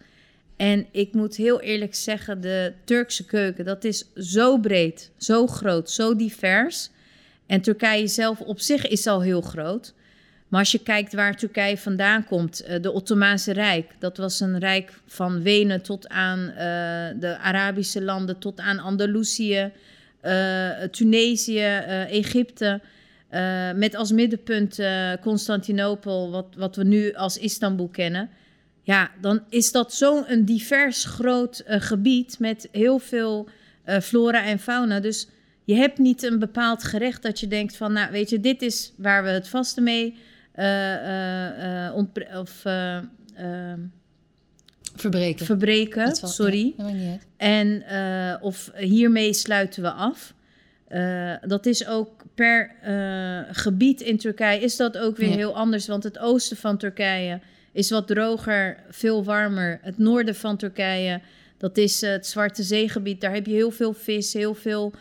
En 0.55 0.87
ik 0.91 1.13
moet 1.13 1.35
heel 1.35 1.61
eerlijk 1.61 1.95
zeggen, 1.95 2.41
de 2.41 2.73
Turkse 2.83 3.25
keuken, 3.25 3.65
dat 3.65 3.83
is 3.83 4.05
zo 4.15 4.57
breed, 4.57 5.11
zo 5.17 5.47
groot, 5.47 5.89
zo 5.89 6.15
divers. 6.15 6.89
En 7.45 7.61
Turkije 7.61 8.07
zelf 8.07 8.39
op 8.39 8.59
zich 8.59 8.87
is 8.87 9.07
al 9.07 9.21
heel 9.21 9.41
groot. 9.41 9.93
Maar 10.49 10.59
als 10.59 10.71
je 10.71 10.79
kijkt 10.79 11.13
waar 11.13 11.35
Turkije 11.35 11.77
vandaan 11.77 12.25
komt, 12.25 12.59
eh, 12.59 12.81
de 12.81 12.91
Ottomaanse 12.91 13.53
Rijk, 13.53 13.91
dat 13.99 14.17
was 14.17 14.39
een 14.39 14.59
rijk 14.59 15.01
van 15.05 15.41
Wenen 15.41 15.81
tot 15.81 16.07
aan 16.07 16.39
eh, 16.39 16.55
de 17.19 17.37
Arabische 17.37 18.01
landen, 18.01 18.39
tot 18.39 18.59
aan 18.59 18.79
Andalusië, 18.79 19.71
eh, 20.21 20.69
Tunesië, 20.91 21.65
Egypte. 22.09 22.81
met 23.75 23.95
als 23.95 24.11
middenpunt 24.11 24.79
Constantinopel, 25.21 26.31
wat, 26.31 26.45
wat 26.57 26.75
we 26.75 26.83
nu 26.83 27.13
als 27.13 27.37
Istanbul 27.37 27.87
kennen. 27.87 28.29
Ja, 28.81 29.11
dan 29.21 29.43
is 29.49 29.71
dat 29.71 29.93
zo'n 29.93 30.45
divers 30.45 31.05
groot 31.05 31.63
gebied 31.65 32.39
met 32.39 32.67
heel 32.71 32.99
veel 32.99 33.49
flora 34.01 34.45
en 34.45 34.59
fauna. 34.59 34.99
Dus 34.99 35.27
je 35.63 35.75
hebt 35.75 35.97
niet 35.97 36.23
een 36.23 36.39
bepaald 36.39 36.83
gerecht 36.83 37.21
dat 37.21 37.39
je 37.39 37.47
denkt 37.47 37.77
van, 37.77 37.93
nou 37.93 38.11
weet 38.11 38.29
je, 38.29 38.39
dit 38.39 38.61
is 38.61 38.93
waar 38.97 39.23
we 39.23 39.29
het 39.29 39.49
vaste 39.49 39.81
mee 39.81 40.17
eh, 40.59 40.93
eh, 40.93 41.87
eh, 41.87 42.39
of, 42.39 42.65
eh, 42.65 42.97
eh, 42.97 43.03
Verbreken. 44.95 45.45
verbreken. 45.45 46.15
Sorry. 46.15 46.73
Ja, 46.77 46.89
niet. 46.89 47.27
En 47.37 47.83
of 48.41 48.71
hiermee 48.75 49.33
sluiten 49.33 49.83
we 49.83 49.91
af. 49.91 50.33
Dat 51.47 51.65
is 51.65 51.87
ook 51.87 52.23
per 52.35 52.71
gebied 53.51 54.01
in 54.01 54.17
Turkije 54.17 54.59
is 54.61 54.75
dat 54.75 54.97
ook 54.97 55.17
weer 55.17 55.29
Ja. 55.29 55.35
heel 55.35 55.55
anders. 55.55 55.87
Want 55.87 56.03
het 56.03 56.19
oosten 56.19 56.57
van 56.57 56.77
Turkije 56.77 57.39
is 57.71 57.89
wat 57.89 58.07
droger, 58.07 58.77
veel 58.89 59.23
warmer. 59.23 59.79
Het 59.81 59.97
noorden 59.97 60.35
van 60.35 60.57
Turkije, 60.57 61.21
dat 61.57 61.77
is 61.77 62.01
het 62.01 62.27
Zwarte 62.27 62.63
Zeegebied. 62.63 63.21
Daar 63.21 63.33
heb 63.33 63.45
je 63.45 63.53
heel 63.53 63.71
veel 63.71 63.93
vis, 63.93 64.33
heel 64.33 64.53
veel 64.53 64.93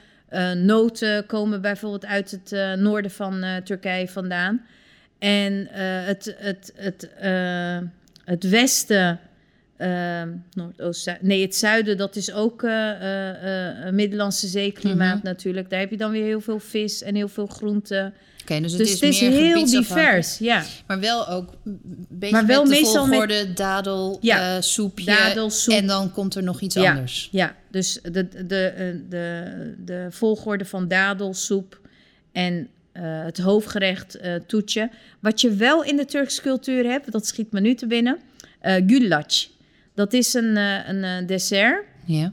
noten 0.57 1.27
komen 1.27 1.61
bijvoorbeeld 1.61 2.07
uit 2.07 2.31
het 2.31 2.79
noorden 2.79 3.11
van 3.11 3.45
Turkije 3.65 4.09
vandaan. 4.09 4.65
En 5.19 5.69
eh, 5.73 6.07
het, 6.07 6.35
het, 6.39 6.73
het, 6.77 7.09
eh, 7.15 7.79
het 8.25 8.49
westen, 8.49 9.21
eh, 9.77 10.23
Noordoost, 10.53 11.03
Zuid- 11.03 11.23
nee, 11.23 11.43
het 11.43 11.55
zuiden, 11.57 11.97
dat 11.97 12.17
is 12.17 12.33
ook 12.33 12.63
eh, 12.63 13.89
Middellandse 13.91 14.47
zeeklimaat 14.47 15.17
Mhm. 15.17 15.25
natuurlijk. 15.27 15.71
Daar 15.71 15.81
heb 15.81 15.91
je 15.91 15.97
dan 15.97 16.11
weer 16.11 16.25
heel 16.25 16.41
veel 16.41 16.59
vis 16.61 17.03
en 17.03 17.15
heel 17.15 17.29
veel 17.29 17.47
groenten. 17.47 18.15
Oké, 18.43 18.61
dus 18.61 18.71
het 18.73 18.81
dus 18.81 18.89
is 18.93 19.01
het 19.01 19.03
is 19.15 19.21
meer 19.21 19.31
heel 19.31 19.67
divers, 19.67 20.39
ja. 20.39 20.65
Maar 20.87 21.01
wel 21.01 21.29
ook 21.29 21.53
een 21.65 22.07
beetje 22.09 22.35
Maar 22.37 22.47
wel 22.47 22.63
met 22.65 22.73
de 22.75 22.81
meestal 22.81 23.07
met- 23.07 23.11
volgorde 23.17 23.53
dadel, 23.53 24.19
Ja, 24.21 24.61
soepje. 24.61 25.05
dadelsoep. 25.05 25.75
En 25.75 25.87
dan 25.87 26.13
komt 26.13 26.35
er 26.35 26.43
nog 26.43 26.61
iets 26.61 26.75
Ja. 26.75 26.91
anders. 26.91 27.29
Ja, 27.33 27.55
dus 27.71 27.99
de, 28.03 28.11
de, 28.29 28.29
de, 28.47 29.05
de, 29.09 29.45
de 29.85 30.07
volgorde 30.11 30.65
van 30.65 30.89
dadelsoep 30.89 31.81
en 32.33 32.69
eh, 32.99 33.25
het 33.25 33.39
hoofdgerecht 33.39 34.15
eh 34.15 34.35
toetje. 34.47 34.91
Wat 35.21 35.41
je 35.41 35.51
wel 35.51 35.85
in 35.85 35.97
de 35.97 36.05
Turkse 36.05 36.43
cultuur 36.43 36.85
hebt, 36.85 37.13
dat 37.13 37.27
schiet 37.27 37.53
me 37.53 37.61
nu 37.61 37.75
te 37.75 37.87
binnen, 37.87 38.19
güllaç. 38.63 39.51
Dat 39.95 40.13
is 40.13 40.35
een, 40.35 40.57
een 40.57 41.27
dessert. 41.27 41.85
Ja. 42.05 42.33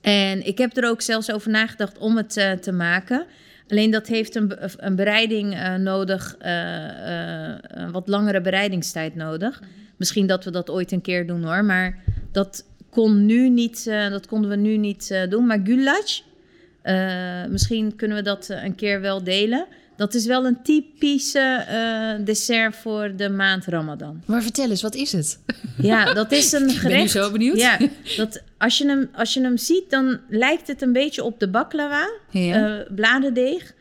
En 0.00 0.46
ik 0.46 0.58
heb 0.58 0.76
er 0.76 0.88
ook 0.88 1.00
zelfs 1.00 1.32
over 1.32 1.50
nagedacht 1.50 1.98
om 1.98 2.16
het 2.16 2.32
te 2.60 2.72
maken. 2.72 3.26
Alleen 3.68 3.90
dat 3.90 4.06
heeft 4.06 4.34
een, 4.34 4.52
een 4.76 4.96
bereiding 4.96 5.76
nodig, 5.78 6.36
een 6.38 7.92
wat 7.92 8.08
langere 8.08 8.40
bereidingstijd 8.40 9.14
nodig. 9.14 9.62
Misschien 9.96 10.26
dat 10.26 10.44
we 10.44 10.50
dat 10.50 10.70
ooit 10.70 10.92
een 10.92 11.00
keer 11.00 11.26
doen 11.26 11.44
hoor, 11.44 11.64
maar 11.64 11.98
dat, 12.32 12.64
kon 12.90 13.26
nu 13.26 13.48
niet, 13.48 13.84
dat 13.84 14.26
konden 14.26 14.50
we 14.50 14.56
nu 14.56 14.76
niet 14.76 15.26
doen. 15.28 15.46
Maar 15.46 15.60
goulash, 15.64 16.20
misschien 17.50 17.96
kunnen 17.96 18.16
we 18.16 18.22
dat 18.22 18.48
een 18.48 18.74
keer 18.74 19.00
wel 19.00 19.22
delen. 19.22 19.66
Dat 19.98 20.14
is 20.14 20.26
wel 20.26 20.46
een 20.46 20.62
typische 20.62 21.64
eh, 21.68 22.24
dessert 22.24 22.76
voor 22.76 23.12
de 23.16 23.28
maand 23.30 23.64
Ramadan. 23.66 24.22
Maar 24.26 24.42
vertel 24.42 24.70
eens, 24.70 24.82
wat 24.82 24.94
is 24.94 25.12
het? 25.12 25.38
Ja, 25.78 26.12
dat 26.14 26.32
is 26.32 26.52
een 26.52 26.70
gerecht. 26.70 26.82
Ik 26.84 26.90
ben 26.90 27.00
nu 27.00 27.08
zo 27.08 27.30
benieuwd. 27.30 27.56
Ja, 27.58 27.78
dat, 28.16 28.42
als, 28.58 28.78
je 28.78 28.86
hem, 28.86 29.08
als 29.14 29.34
je 29.34 29.40
hem 29.40 29.56
ziet, 29.56 29.90
dan 29.90 30.20
lijkt 30.28 30.66
het 30.68 30.82
een 30.82 30.92
beetje 30.92 31.24
op 31.24 31.40
de 31.40 31.48
baklava, 31.48 32.08
Ja. 32.30 32.78
eh, 32.78 32.94
bladerdeeg. 32.94 33.74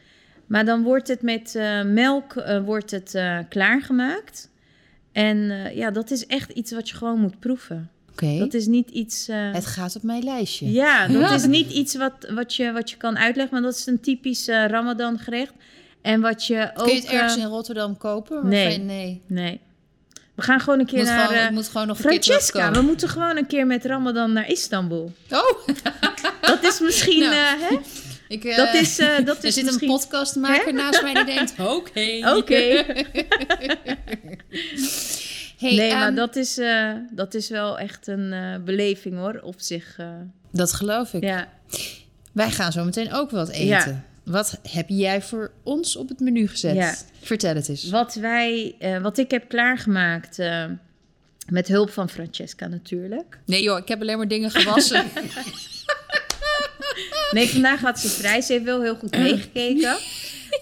Maar 0.48 0.66
dan 0.66 0.84
wordt 0.84 1.08
het 1.08 1.22
met 1.22 1.56
eh, 1.56 1.84
melk 1.84 2.34
wordt 2.66 2.92
het, 2.92 3.20
klaargemaakt. 3.50 4.50
En 5.12 5.38
ja, 5.76 5.92
dat 5.92 6.12
is 6.12 6.26
echt 6.26 6.52
iets 6.52 6.72
wat 6.72 6.90
je 6.90 6.96
gewoon 6.96 7.20
moet 7.20 7.40
proeven. 7.40 7.90
Oké, 8.12 8.38
Dat 8.38 8.54
is 8.54 8.66
niet 8.68 8.90
iets... 8.90 9.28
het 9.32 9.66
gaat 9.66 9.96
op 9.96 10.04
mijn 10.04 10.24
lijstje. 10.24 10.72
ja, 10.72 11.08
dat 11.08 11.32
is 11.32 11.46
niet 11.46 11.72
iets 11.72 11.96
wat, 11.96 12.14
wat, 12.34 12.56
je, 12.56 12.72
wat 12.72 12.90
je 12.90 12.98
kan 12.98 13.18
uitleggen, 13.18 13.54
maar 13.54 13.64
dat 13.72 13.76
is 13.80 13.86
een 13.86 14.00
typisch 14.00 14.48
Ramadan 14.48 15.20
gerecht. 15.20 15.54
En 16.08 16.22
wat 16.22 16.46
je 16.46 16.72
ook... 16.76 16.84
Kun 16.86 16.94
je 16.96 17.02
het 17.02 17.10
ergens 17.10 17.36
eh, 17.36 17.42
in 17.42 17.48
Rotterdam 17.48 17.98
kopen? 17.98 18.48
Nee. 18.48 18.78
nee. 18.78 19.22
Nee. 19.28 19.60
We 20.36 20.42
gaan 20.42 20.60
gewoon 20.60 20.80
een 20.80 20.86
keer 20.86 20.98
Moet 20.98 21.08
naar... 21.08 21.28
gewoon, 21.28 21.42
eh, 21.42 21.50
moet 21.50 21.68
gewoon 21.68 21.88
nog 21.88 21.98
Francesca, 22.00 22.72
we 22.72 22.82
moeten 22.82 23.10
gewoon 23.10 23.38
een 23.38 23.48
keer 23.48 23.68
met 23.68 23.86
Ramadan 23.86 24.34
naar 24.34 24.50
Istanbul. 24.50 25.14
Oh, 25.30 25.68
Dat 26.52 26.64
is 26.64 26.80
misschien, 26.80 27.20
Nou. 27.20 27.34
eh, 27.34 27.70
hè? 27.70 27.78
Ik, 28.36 28.44
eh, 28.44 28.56
Dat 28.58 28.74
is, 28.74 28.96
dat 29.26 29.38
er 29.38 29.46
is 29.46 29.54
zit 29.54 29.64
misschien- 29.66 29.90
een 29.90 29.96
podcastmaker 29.96 30.74
naast 30.74 31.02
mij 31.02 31.14
die 31.14 31.26
denkt, 31.26 31.54
oké. 31.60 32.36
Oké. 32.36 32.84
Hey, 35.58 35.76
nee, 35.76 35.94
maar 35.94 36.08
ehm, 36.08 36.16
dat 36.16 36.36
is, 36.36 36.60
dat 37.12 37.34
is 37.34 37.50
wel 37.50 37.80
echt 37.80 38.08
een 38.08 38.62
beleving 38.66 39.18
hoor, 39.18 39.40
op 39.44 39.56
zich. 39.58 39.96
dat 40.52 40.74
geloof 40.74 41.14
ik. 41.14 41.24
ja. 41.24 41.48
Wij 42.32 42.52
gaan 42.52 42.72
zo 42.72 42.84
meteen 42.84 43.14
ook 43.14 43.32
wat 43.32 43.50
eten. 43.50 43.66
Ja. 43.66 44.04
Wat 44.28 44.60
heb 44.70 44.86
jij 44.90 45.22
voor 45.22 45.52
ons 45.64 45.96
op 45.96 46.10
het 46.10 46.20
menu 46.20 46.48
gezet? 46.48 46.76
Ja. 46.76 46.96
Vertel 47.22 47.56
het 47.56 47.70
eens. 47.70 47.90
Wat, 47.90 48.16
wij, 48.16 48.76
eh, 48.80 49.02
wat 49.02 49.18
ik 49.18 49.32
heb 49.32 49.50
klaargemaakt, 49.50 50.40
eh, 50.40 50.66
met 51.50 51.68
hulp 51.68 51.90
van 51.90 52.10
Francesca 52.10 52.68
natuurlijk. 52.68 53.40
Nee 53.46 53.64
joh, 53.64 53.78
ik 53.78 53.88
heb 53.88 54.02
alleen 54.02 54.18
maar 54.18 54.28
dingen 54.28 54.52
gewassen. 54.52 55.06
Nee, 57.32 57.50
vandaag 57.50 57.82
had 57.82 58.00
ze 58.00 58.08
vrij. 58.08 58.42
Ze 58.42 58.54
heeft 58.54 58.66
wel 58.66 58.82
heel 58.82 58.96
goed 58.96 59.12
meegekeken. 59.12 59.98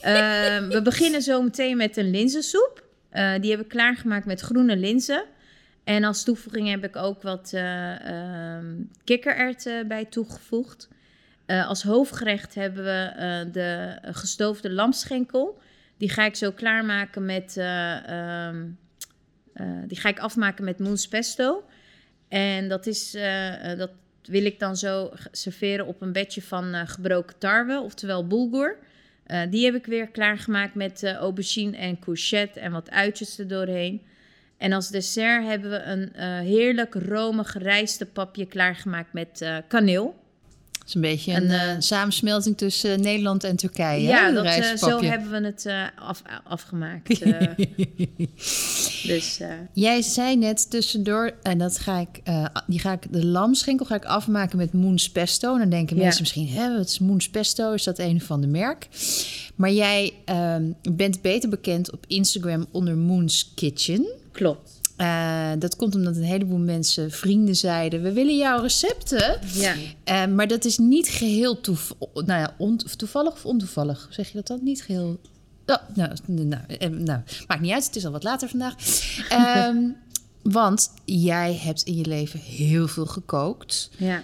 Ehm, 0.01 0.67
we 0.67 0.81
beginnen 0.83 1.21
zo 1.21 1.41
meteen 1.41 1.77
met 1.77 1.97
een 1.97 2.09
linzensoep. 2.09 2.83
Eh, 3.09 3.33
die 3.41 3.51
heb 3.51 3.59
ik 3.59 3.67
klaargemaakt 3.67 4.25
met 4.25 4.41
groene 4.41 4.77
linzen. 4.77 5.23
En 5.83 6.03
als 6.03 6.23
toevoeging 6.23 6.69
heb 6.69 6.83
ik 6.83 6.95
ook 6.95 7.21
wat 7.21 7.51
eh 7.53 8.07
ehm, 8.09 8.65
kikkererwten 9.03 9.87
bij 9.87 10.05
toegevoegd. 10.05 10.87
Eh, 11.45 11.67
als 11.67 11.83
hoofdgerecht 11.83 12.55
hebben 12.55 12.83
we 12.83 13.11
eh, 13.15 13.53
de 13.53 13.97
gestoofde 14.01 14.71
lamschenkel. 14.71 15.59
Die 15.97 16.09
ga 16.09 16.25
ik 16.25 16.35
zo 16.35 16.51
klaarmaken 16.51 17.25
met... 17.25 17.57
eh, 17.57 18.07
ehm, 18.47 18.65
eh, 19.53 19.65
die 19.87 19.99
ga 19.99 20.09
ik 20.09 20.19
afmaken 20.19 20.63
met 20.63 20.79
moens 20.79 21.07
pesto. 21.07 21.63
En 22.27 22.67
dat, 22.67 22.85
is, 22.87 23.13
eh, 23.13 23.71
eh, 23.71 23.77
dat 23.77 23.91
wil 24.23 24.45
ik 24.45 24.59
dan 24.59 24.77
zo 24.77 25.11
serveren 25.31 25.85
op 25.85 26.01
een 26.01 26.11
bedje 26.11 26.41
van 26.41 26.73
eh, 26.73 26.81
gebroken 26.85 27.37
tarwe, 27.37 27.79
oftewel 27.79 28.27
bulgur. 28.27 28.77
Eh, 29.25 29.41
die 29.49 29.65
heb 29.65 29.75
ik 29.75 29.85
weer 29.85 30.07
klaargemaakt 30.07 30.75
met 30.75 31.03
eh, 31.03 31.13
aubergine 31.13 31.77
en 31.77 31.99
courgette 31.99 32.59
en 32.59 32.71
wat 32.71 32.89
uitjes 32.89 33.39
er 33.39 33.47
doorheen. 33.47 34.01
En 34.57 34.73
als 34.73 34.89
dessert 34.89 35.45
hebben 35.45 35.69
we 35.71 35.81
een 35.81 36.13
eh, 36.13 36.39
heerlijk 36.39 36.93
romig 36.93 37.57
rijstepapje 37.57 38.45
klaargemaakt 38.45 39.13
met 39.13 39.41
eh, 39.41 39.57
kaneel. 39.67 40.23
Het 40.85 40.93
is 40.95 41.01
een 41.01 41.09
beetje 41.09 41.33
een, 41.33 41.49
En, 41.49 41.69
eh, 41.69 41.75
samensmelting 41.79 42.57
tussen 42.57 42.91
eh, 42.93 42.99
Nederland 42.99 43.43
en 43.43 43.55
Turkije. 43.55 44.01
ja, 44.07 44.31
dat, 44.31 44.45
eh, 44.45 44.75
zo 44.75 45.01
hebben 45.01 45.31
we 45.41 45.47
het 45.47 45.65
eh, 45.65 45.83
af, 45.95 46.21
afgemaakt. 46.43 47.19
eh. 47.21 47.41
dus 49.03 49.39
eh, 49.39 49.49
Jij 49.73 50.01
zei 50.01 50.35
net 50.37 50.69
tussendoor, 50.69 51.31
en 51.41 51.57
dat 51.57 51.79
ga 51.79 51.99
ik, 51.99 52.19
eh, 52.23 52.45
die 52.67 52.79
ga 52.79 52.91
ik, 52.91 53.13
de 53.13 53.25
lamschenkel 53.25 53.85
ga 53.85 53.95
ik 53.95 54.05
afmaken 54.05 54.57
met 54.57 54.73
Moens 54.73 55.09
Pesto. 55.09 55.53
En 55.53 55.59
dan 55.59 55.69
denken 55.69 55.95
Ja. 55.95 56.01
mensen 56.03 56.21
misschien, 56.21 56.47
hè, 56.47 56.77
wat 56.77 56.87
is 56.87 56.99
Moens 56.99 57.29
Pesto? 57.29 57.73
Is 57.73 57.83
dat 57.83 57.99
een 57.99 58.21
van 58.21 58.41
de 58.41 58.47
merk? 58.47 58.87
Maar 59.55 59.71
jij 59.71 60.13
ehm, 60.25 60.63
bent 60.91 61.21
beter 61.21 61.49
bekend 61.49 61.91
op 61.91 62.03
Instagram 62.07 62.65
onder 62.71 62.97
Moens 62.97 63.51
Kitchen. 63.55 64.05
klopt. 64.31 64.74
Eh, 64.95 65.51
dat 65.59 65.75
komt 65.75 65.95
omdat 65.95 66.15
een 66.15 66.23
heleboel 66.23 66.57
mensen, 66.57 67.11
vrienden 67.11 67.55
zeiden, 67.55 68.01
we 68.01 68.13
willen 68.13 68.37
jouw 68.37 68.61
recepten. 68.61 69.39
Ja. 69.53 69.73
Eh, 70.03 70.25
maar 70.25 70.47
dat 70.47 70.65
is 70.65 70.77
niet 70.77 71.07
geheel 71.07 71.61
toev 71.61 71.91
nou 72.13 72.39
ja, 72.39 72.75
toevallig 72.95 73.33
of 73.33 73.45
ontoevallig. 73.45 74.07
Zeg 74.09 74.27
je 74.27 74.33
dat 74.33 74.47
dan? 74.47 74.59
Niet 74.61 74.83
geheel. 74.83 75.19
Oh, 75.65 75.75
nou, 75.93 76.11
nou, 76.25 76.63
eh, 76.67 76.89
nou, 76.89 77.19
maakt 77.47 77.61
niet 77.61 77.71
uit. 77.71 77.85
Het 77.85 77.95
is 77.95 78.05
al 78.05 78.11
wat 78.11 78.23
later 78.23 78.49
vandaag. 78.49 78.75
Ehm, 79.29 79.77
want 80.41 80.91
jij 81.05 81.59
hebt 81.61 81.81
in 81.81 81.95
je 81.95 82.05
leven 82.05 82.39
heel 82.39 82.87
veel 82.87 83.05
gekookt. 83.05 83.89
Ja. 83.97 84.23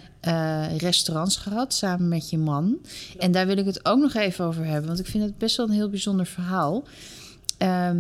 restaurants 0.78 1.36
gehad 1.36 1.74
samen 1.74 2.08
met 2.08 2.30
je 2.30 2.38
man. 2.38 2.78
En 3.20 3.32
daar 3.32 3.48
wil 3.48 3.58
ik 3.58 3.66
het 3.66 3.86
ook 3.86 4.00
nog 4.00 4.14
even 4.14 4.46
over 4.46 4.66
hebben. 4.66 4.88
Want 4.88 5.00
ik 5.00 5.08
vind 5.08 5.24
het 5.24 5.38
best 5.38 5.58
wel 5.58 5.66
een 5.68 5.74
heel 5.74 5.90
bijzonder 5.90 6.26
verhaal. 6.26 6.84
Ehm, 7.58 7.98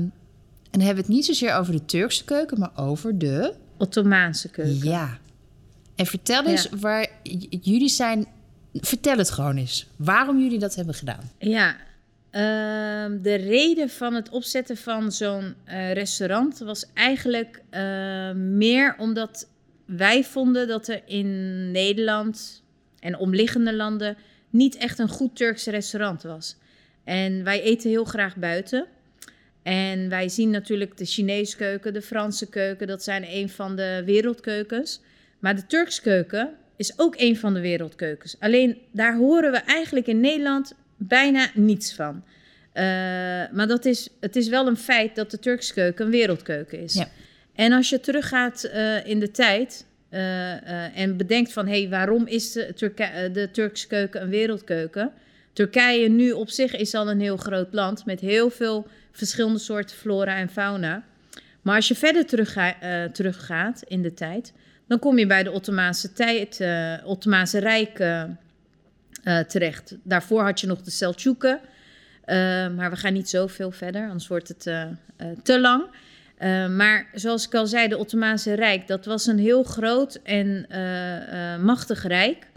en 0.72 0.80
dan 0.80 0.88
hebben 0.88 1.04
we 1.04 1.10
het 1.10 1.18
niet 1.18 1.26
zozeer 1.26 1.56
over 1.56 1.74
de 1.74 1.86
Turkse 1.86 2.24
keuken, 2.26 2.60
maar 2.60 2.72
over 2.76 3.18
de 3.18 3.54
Ottomaanse 3.78 4.50
keuken. 4.50 4.90
ja. 4.90 5.18
En 5.96 6.06
vertel 6.06 6.46
eens 6.46 6.64
Ja. 6.72 6.78
waar 6.78 7.08
jullie 7.62 7.90
zijn. 7.90 8.26
Vertel 8.74 9.18
het 9.18 9.30
gewoon 9.30 9.58
eens. 9.58 9.88
Waarom 9.96 10.40
jullie 10.42 10.60
dat 10.60 10.76
hebben 10.76 10.96
gedaan. 10.96 11.32
Ja, 11.40 11.76
ehm, 12.30 13.22
de 13.22 13.36
reden 13.36 13.90
van 13.90 14.14
het 14.14 14.30
opzetten 14.30 14.78
van 14.78 15.12
zo'n 15.12 15.54
eh, 15.64 15.94
restaurant 15.94 16.58
was 16.60 16.86
eigenlijk 16.94 17.62
eh, 17.70 18.32
meer 18.32 18.96
omdat 18.98 19.48
wij 19.86 20.24
vonden 20.24 20.68
dat 20.68 20.88
er 20.88 21.02
in 21.06 21.72
Nederland 21.72 22.64
en 23.00 23.18
omliggende 23.18 23.74
landen 23.76 24.18
niet 24.50 24.76
echt 24.76 25.00
een 25.00 25.10
goed 25.10 25.36
Turks 25.36 25.66
restaurant 25.66 26.22
was. 26.24 26.56
En 27.04 27.44
wij 27.44 27.62
eten 27.62 27.90
heel 27.90 28.06
graag 28.06 28.36
buiten. 28.36 28.86
En 29.63 30.10
wij 30.10 30.30
zien 30.30 30.50
natuurlijk 30.50 30.97
de 30.97 31.06
Chinese 31.06 31.56
keuken, 31.56 31.93
de 31.93 32.02
Franse 32.02 32.50
keuken, 32.50 32.88
dat 32.88 33.04
zijn 33.04 33.26
een 33.28 33.50
van 33.50 33.76
de 33.76 34.02
wereldkeukens. 34.06 35.02
Maar 35.39 35.56
de 35.56 35.65
Turks 35.65 36.02
keuken 36.02 36.50
is 36.76 37.00
ook 37.00 37.15
een 37.17 37.38
van 37.38 37.54
de 37.54 37.62
wereldkeukens. 37.62 38.36
Alleen 38.39 38.78
daar 38.91 39.15
horen 39.15 39.52
we 39.52 39.58
eigenlijk 39.58 40.08
in 40.08 40.19
Nederland 40.19 40.74
bijna 40.97 41.50
niets 41.54 41.93
van. 41.93 42.24
Eh, 42.74 42.84
maar 43.52 43.67
dat 43.67 43.86
is, 43.86 44.10
het 44.19 44.36
is 44.36 44.50
wel 44.50 44.67
een 44.67 44.78
feit 44.78 45.15
dat 45.15 45.32
de 45.32 45.39
Turks 45.39 45.74
keuken 45.74 46.06
een 46.06 46.12
wereldkeuken 46.12 46.80
is. 46.80 46.93
Ja. 46.93 47.08
En 47.56 47.71
als 47.71 47.89
je 47.89 48.00
teruggaat 48.00 48.63
eh, 48.63 49.06
in 49.06 49.19
de 49.19 49.32
tijd 49.32 49.86
eh, 50.10 50.97
en 50.97 51.17
bedenkt 51.17 51.54
van... 51.54 51.67
hé, 51.67 51.80
hey, 51.80 51.89
waarom 51.89 52.28
is 52.28 52.52
de, 52.52 52.91
eh, 52.95 53.34
de 53.34 53.52
Turkse 53.52 53.88
keuken 53.88 54.21
een 54.21 54.30
wereldkeuken? 54.30 55.12
Turkije 55.54 56.10
nu 56.10 56.32
op 56.32 56.50
zich 56.50 56.76
is 56.76 56.93
al 56.93 57.10
een 57.10 57.19
heel 57.19 57.38
groot 57.38 57.74
land... 57.74 58.06
met 58.06 58.19
heel 58.19 58.50
veel 58.50 58.88
verschillende 59.12 59.60
soorten 59.60 59.95
flora 59.95 60.36
en 60.38 60.50
fauna. 60.50 61.04
Maar 61.62 61.76
als 61.76 61.88
je 61.88 61.95
verder 61.95 62.26
terugga- 62.26 62.80
eh, 62.80 63.04
teruggaat 63.04 63.84
in 63.88 64.02
de 64.02 64.13
tijd... 64.13 64.54
dan 64.88 65.00
kom 65.00 65.17
je 65.17 65.28
bij 65.28 65.43
de 65.43 65.52
Ottomaanse 65.52 66.13
tijd, 66.13 66.60
eh 66.60 66.93
Ottomaanse 67.04 67.60
Rijk 67.60 68.00
eh, 68.00 69.39
terecht. 69.39 69.95
Daarvoor 70.04 70.41
had 70.41 70.60
je 70.60 70.67
nog 70.67 70.82
de 70.82 70.91
Selçuken... 70.91 71.69
Uh, 72.26 72.36
maar 72.67 72.89
we 72.89 72.95
gaan 72.95 73.13
niet 73.13 73.30
zoveel 73.30 73.71
verder, 73.71 74.04
anders 74.04 74.28
wordt 74.28 74.47
het 74.47 74.65
uh, 74.65 74.84
uh, 74.84 75.28
te 75.43 75.60
lang. 75.60 75.84
Uh, 76.39 76.67
maar 76.67 77.08
zoals 77.13 77.45
ik 77.45 77.56
al 77.56 77.67
zei, 77.67 77.88
de 77.88 77.97
Ottomaanse 77.97 78.54
Rijk, 78.54 78.88
dat 78.88 79.06
was 79.06 79.26
een 79.26 79.39
heel 79.39 79.63
groot 79.63 80.19
en 80.24 80.65
uh, 80.69 81.58
machtig 81.63 82.04
rijk. 82.08 82.47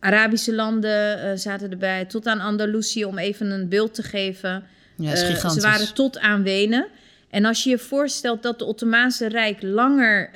Arabische 0.00 0.54
landen 0.54 1.38
zaten 1.38 1.70
erbij, 1.70 2.04
tot 2.04 2.26
aan 2.26 2.40
Andalusië, 2.40 3.04
om 3.04 3.18
even 3.18 3.50
een 3.50 3.68
beeld 3.68 3.94
te 3.94 4.02
geven. 4.02 4.64
Ja, 4.96 5.12
is 5.12 5.22
gigantisch. 5.22 5.62
ze 5.62 5.68
waren 5.68 5.94
tot 5.94 6.18
aan 6.18 6.42
Wenen. 6.42 6.86
En 7.30 7.44
als 7.44 7.64
je 7.64 7.70
je 7.70 7.78
voorstelt 7.78 8.42
dat 8.42 8.58
de 8.58 8.64
Ottomaanse 8.64 9.28
Rijk 9.28 9.62
langer 9.62 10.30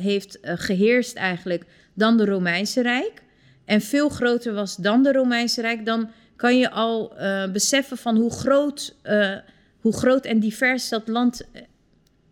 heeft 0.00 0.38
geheerst 0.42 1.16
eigenlijk 1.16 1.64
dan 1.94 2.16
de 2.16 2.24
Romeinse 2.24 2.82
Rijk 2.82 3.22
en 3.64 3.80
veel 3.80 4.08
groter 4.08 4.54
was 4.54 4.76
dan 4.76 5.02
de 5.02 5.12
Romeinse 5.12 5.60
Rijk, 5.60 5.84
dan 5.86 6.10
kan 6.36 6.58
je 6.58 6.70
al 6.70 7.12
beseffen 7.52 7.96
van 7.96 8.16
hoe 8.16 8.30
groot, 8.30 8.96
hoe 9.80 9.92
groot 9.92 10.24
en 10.24 10.40
divers 10.40 10.88
dat 10.88 11.08
land 11.08 11.42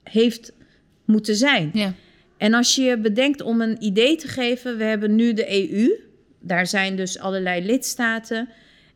heeft 0.02 0.52
moeten 1.04 1.36
zijn. 1.36 1.70
Ja. 1.72 1.92
En 2.36 2.54
als 2.54 2.74
je 2.74 2.98
bedenkt 2.98 3.40
om 3.40 3.60
een 3.60 3.84
idee 3.84 4.16
te 4.16 4.28
geven, 4.28 4.76
we 4.76 4.84
hebben 4.84 5.14
nu 5.14 5.32
de 5.32 5.72
EU, 5.72 5.88
daar 6.42 6.66
zijn 6.66 6.96
dus 6.96 7.18
allerlei 7.18 7.64
lidstaten. 7.64 8.48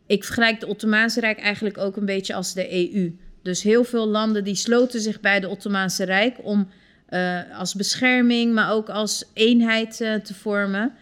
Ik 0.06 0.24
vergelijk 0.24 0.60
de 0.60 0.66
Ottomaanse 0.66 1.20
Rijk 1.20 1.38
eigenlijk 1.38 1.78
ook 1.78 1.96
een 1.96 2.06
beetje 2.06 2.34
als 2.34 2.54
de 2.54 2.72
EU. 2.94 3.16
Dus 3.42 3.62
heel 3.62 3.84
veel 3.84 4.06
landen 4.08 4.44
die 4.44 4.54
sloten 4.54 5.00
zich 5.00 5.20
bij 5.20 5.40
de 5.40 5.48
Ottomaanse 5.48 6.04
Rijk 6.04 6.36
om 6.42 6.68
uh, 7.10 7.40
als 7.58 7.74
bescherming, 7.74 8.54
maar 8.54 8.72
ook 8.72 8.88
als 8.88 9.24
eenheid 9.34 9.96
te 9.96 10.34
vormen. 10.34 10.92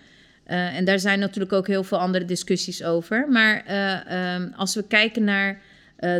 Uh, 0.50 0.76
en 0.76 0.84
daar 0.84 0.98
zijn 0.98 1.18
natuurlijk 1.18 1.52
ook 1.52 1.66
heel 1.66 1.84
veel 1.84 1.98
andere 1.98 2.24
discussies 2.24 2.84
over. 2.84 3.28
Maar 3.28 3.64
um, 4.36 4.52
als 4.56 4.74
we 4.74 4.82
kijken 4.82 5.24
naar 5.24 5.60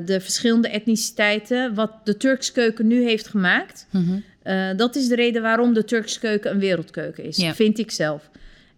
de 0.04 0.20
verschillende 0.20 0.68
etniciteiten, 0.68 1.74
wat 1.74 1.90
de 2.04 2.16
Turks 2.16 2.52
keuken 2.52 2.86
nu 2.86 3.02
heeft 3.02 3.26
gemaakt, 3.26 3.86
Mm 3.90 4.22
-hmm. 4.42 4.76
dat 4.76 4.96
is 4.96 5.08
de 5.08 5.14
reden 5.14 5.42
waarom 5.42 5.74
de 5.74 5.84
Turks 5.84 6.18
keuken 6.18 6.50
een 6.50 6.58
wereldkeuken 6.58 7.24
is, 7.24 7.36
Ja. 7.36 7.54
vind 7.54 7.78
ik 7.78 7.90
zelf. 7.90 8.30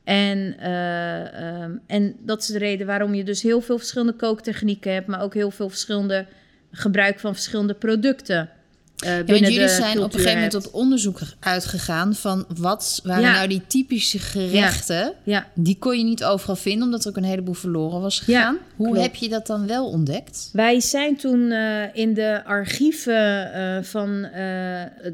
En, 0.06 0.70
um, 0.70 1.80
en 1.86 2.16
dat 2.18 2.40
is 2.40 2.46
de 2.46 2.58
reden 2.58 2.86
waarom 2.86 3.14
je 3.14 3.24
dus 3.24 3.42
heel 3.42 3.60
veel 3.60 3.78
verschillende 3.78 4.12
kooktechnieken 4.12 4.92
hebt, 4.92 5.06
maar 5.06 5.22
ook 5.22 5.34
heel 5.34 5.50
veel 5.50 5.68
verschillende 5.68 6.26
gebruik 6.70 7.18
van 7.18 7.34
verschillende 7.34 7.74
producten 7.74 8.50
eh, 8.96 9.16
Ja, 9.16 9.24
want 9.24 9.38
jullie 9.38 9.68
zijn 9.68 9.98
op 9.98 10.04
een 10.04 10.10
gegeven 10.20 10.34
moment 10.34 10.54
op 10.54 10.74
onderzoek 10.74 11.18
uitgegaan 11.40 12.14
van 12.14 12.44
wat 12.56 13.00
waren 13.04 13.22
Ja. 13.22 13.32
nou 13.32 13.48
die 13.48 13.62
typische 13.66 14.18
gerechten. 14.18 15.12
Ja, 15.22 15.46
Die 15.54 15.76
kon 15.78 15.98
je 15.98 16.04
niet 16.04 16.24
overal 16.24 16.56
vinden, 16.56 16.82
omdat 16.84 17.04
er 17.04 17.10
ook 17.10 17.16
een 17.16 17.24
heleboel 17.24 17.54
verloren 17.54 18.00
was 18.00 18.20
gegaan. 18.20 18.58
Hoe 18.76 18.86
klopt. 18.86 19.02
heb 19.02 19.14
je 19.14 19.28
dat 19.28 19.46
dan 19.46 19.66
wel 19.66 19.86
ontdekt? 19.86 20.50
Wij 20.52 20.80
zijn 20.80 21.16
toen 21.16 21.50
eh, 21.50 21.82
in 21.92 22.14
de 22.14 22.44
archieven 22.44 23.52
eh, 23.52 23.82
van 23.82 24.22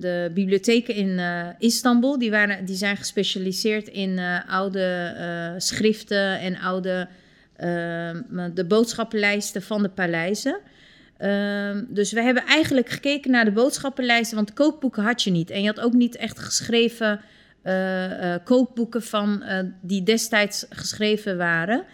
de 0.00 0.30
bibliotheken 0.34 0.94
in 0.94 1.20
Istanbul, 1.58 2.18
die, 2.18 2.30
waren, 2.30 2.64
die 2.64 2.76
zijn 2.76 2.96
gespecialiseerd 2.96 3.88
in 3.88 4.20
oude 4.48 5.14
schriften 5.58 6.40
en 6.40 6.58
oude 6.58 7.08
de 8.54 8.64
boodschappenlijsten 8.68 9.62
van 9.62 9.82
de 9.82 9.88
paleizen. 9.88 10.58
Ehm, 11.22 11.84
dus 11.88 12.12
we 12.12 12.22
hebben 12.22 12.44
eigenlijk 12.46 12.88
gekeken 12.88 13.30
naar 13.30 13.44
de 13.44 13.52
boodschappenlijsten, 13.52 14.36
want 14.36 14.52
kookboeken 14.52 15.02
had 15.02 15.22
je 15.22 15.30
niet. 15.30 15.50
En 15.50 15.60
je 15.60 15.66
had 15.66 15.80
ook 15.80 15.92
niet 15.92 16.16
echt 16.16 16.38
geschreven 16.38 17.20
eh, 17.62 18.34
eh, 18.34 18.40
kookboeken 18.44 19.02
van, 19.02 19.42
eh, 19.42 19.58
die 19.82 20.02
destijds 20.02 20.66
geschreven 20.70 21.36
waren. 21.36 21.84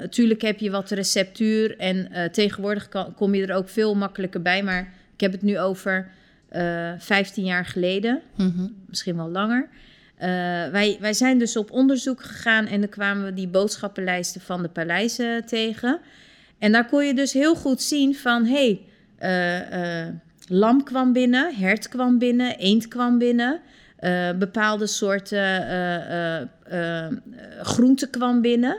Natuurlijk 0.00 0.42
heb 0.42 0.58
je 0.58 0.70
wat 0.70 0.90
receptuur 0.90 1.78
en 1.78 2.08
tegenwoordig 2.32 2.88
kan- 2.88 3.14
kom 3.14 3.34
je 3.34 3.46
er 3.46 3.54
ook 3.56 3.68
veel 3.68 3.94
makkelijker 3.94 4.42
bij. 4.42 4.62
Maar 4.62 4.92
ik 5.14 5.20
heb 5.20 5.32
het 5.32 5.42
nu 5.42 5.58
over 5.58 6.10
eh 6.48 6.92
15 6.98 7.44
jaar 7.44 7.64
geleden, 7.66 8.20
Mhm. 8.36 8.66
misschien 8.86 9.16
wel 9.16 9.28
langer. 9.30 9.68
Wij, 10.72 10.96
wij 11.00 11.12
zijn 11.12 11.38
dus 11.38 11.56
op 11.56 11.70
onderzoek 11.70 12.22
gegaan 12.22 12.66
en 12.66 12.80
dan 12.80 12.88
kwamen 12.88 13.24
we 13.24 13.32
die 13.34 13.48
boodschappenlijsten 13.48 14.40
van 14.40 14.62
de 14.62 14.68
paleizen 14.68 15.46
tegen. 15.46 16.00
En 16.64 16.72
daar 16.72 16.86
kon 16.86 17.04
je 17.04 17.14
dus 17.14 17.32
heel 17.32 17.54
goed 17.54 17.82
zien 17.82 18.14
van, 18.14 18.44
hé, 18.44 18.80
hey, 19.18 19.68
eh, 19.68 20.14
lam 20.48 20.84
kwam 20.84 21.12
binnen, 21.12 21.54
hert 21.54 21.88
kwam 21.88 22.18
binnen, 22.18 22.56
eend 22.56 22.88
kwam 22.88 23.18
binnen. 23.18 23.60
eh, 23.96 24.30
bepaalde 24.38 24.86
soorten 24.86 25.68
eh, 25.68 26.40
eh, 26.40 26.48
eh, 26.64 27.12
groenten 27.62 28.10
kwam 28.10 28.40
binnen. 28.40 28.78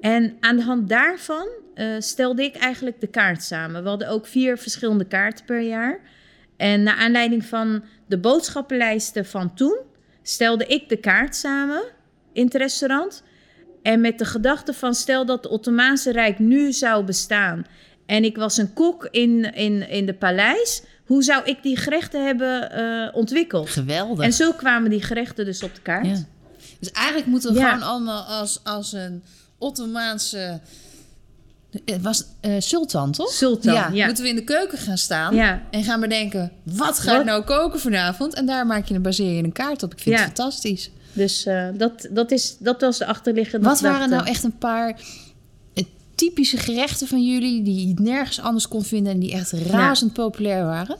En 0.00 0.36
aan 0.40 0.56
de 0.56 0.62
hand 0.62 0.88
daarvan 0.88 1.48
eh, 1.74 1.86
stelde 1.98 2.42
ik 2.44 2.56
eigenlijk 2.56 3.00
de 3.00 3.06
kaart 3.06 3.42
samen. 3.42 3.82
We 3.82 3.88
hadden 3.88 4.08
ook 4.08 4.26
vier 4.26 4.58
verschillende 4.58 5.04
kaarten 5.04 5.44
per 5.44 5.60
jaar. 5.60 6.00
En 6.56 6.82
naar 6.82 6.96
aanleiding 6.96 7.44
van 7.44 7.84
de 8.06 8.18
boodschappenlijsten 8.18 9.26
van 9.26 9.54
toen 9.54 9.78
stelde 10.22 10.66
ik 10.66 10.88
de 10.88 10.96
kaart 10.96 11.36
samen 11.36 11.82
in 12.32 12.44
het 12.44 12.54
restaurant. 12.54 13.22
En 13.82 14.00
met 14.00 14.18
de 14.18 14.24
gedachte 14.24 14.72
van 14.72 14.94
stel 14.94 15.26
dat 15.26 15.42
het 15.42 15.52
Ottomaanse 15.52 16.12
Rijk 16.12 16.38
nu 16.38 16.72
zou 16.72 17.04
bestaan. 17.04 17.66
En 18.06 18.24
ik 18.24 18.36
was 18.36 18.56
een 18.56 18.72
kok 18.72 19.08
in, 19.10 19.54
in, 19.54 19.88
in 19.88 20.06
de 20.06 20.14
paleis. 20.14 20.82
Hoe 21.06 21.22
zou 21.22 21.44
ik 21.44 21.62
die 21.62 21.76
gerechten 21.76 22.24
hebben 22.26 22.70
eh, 22.72 23.16
ontwikkeld? 23.16 23.68
Geweldig. 23.70 24.24
En 24.24 24.32
zo 24.32 24.52
kwamen 24.52 24.90
die 24.90 25.02
gerechten 25.02 25.44
dus 25.44 25.62
op 25.62 25.74
de 25.74 25.80
kaart. 25.80 26.06
Ja. 26.06 26.24
Dus 26.78 26.90
eigenlijk 26.90 27.26
moeten 27.26 27.52
we 27.52 27.58
Ja. 27.58 27.68
gewoon 27.72 27.88
allemaal 27.88 28.22
als, 28.22 28.60
als 28.64 28.92
een 28.92 29.22
Ottomaanse... 29.58 30.60
Het 31.84 32.02
was 32.02 32.24
eh, 32.40 32.52
sultan, 32.58 33.12
toch? 33.12 33.30
Sultan, 33.32 33.74
ja, 33.74 33.88
ja. 33.92 34.06
Moeten 34.06 34.24
we 34.24 34.30
in 34.30 34.36
de 34.36 34.44
keuken 34.44 34.78
gaan 34.78 34.98
staan 34.98 35.34
Ja. 35.34 35.62
en 35.70 35.84
gaan 35.84 36.00
bedenken... 36.00 36.52
wat 36.62 36.98
ga 36.98 37.18
ik 37.18 37.24
nou 37.24 37.44
koken 37.44 37.80
vanavond? 37.80 38.34
En 38.34 38.46
daar 38.46 38.66
maak 38.66 38.86
je 38.86 38.94
een, 38.94 39.02
baseer 39.02 39.36
je 39.36 39.42
een 39.42 39.52
kaart 39.52 39.82
op. 39.82 39.92
Ik 39.92 39.98
vind 39.98 40.16
het 40.16 40.24
fantastisch. 40.24 40.90
Dus 41.12 41.46
eh, 41.46 41.68
dat, 41.74 42.08
dat, 42.10 42.30
is, 42.30 42.56
dat 42.58 42.80
was 42.80 42.98
de 42.98 43.06
achterliggende 43.06 43.66
Wat 43.68 43.80
waren 43.80 44.10
nou 44.10 44.26
echt 44.26 44.44
een 44.44 44.58
paar 44.58 45.00
eh, 45.74 45.84
typische 46.14 46.56
gerechten 46.56 47.06
van 47.06 47.24
jullie... 47.24 47.62
die 47.62 47.88
je 47.88 47.94
nergens 48.00 48.40
anders 48.40 48.68
kon 48.68 48.84
vinden... 48.84 49.12
en 49.12 49.18
die 49.18 49.32
echt 49.32 49.52
razend 49.52 50.12
populair 50.12 50.64
waren? 50.64 50.96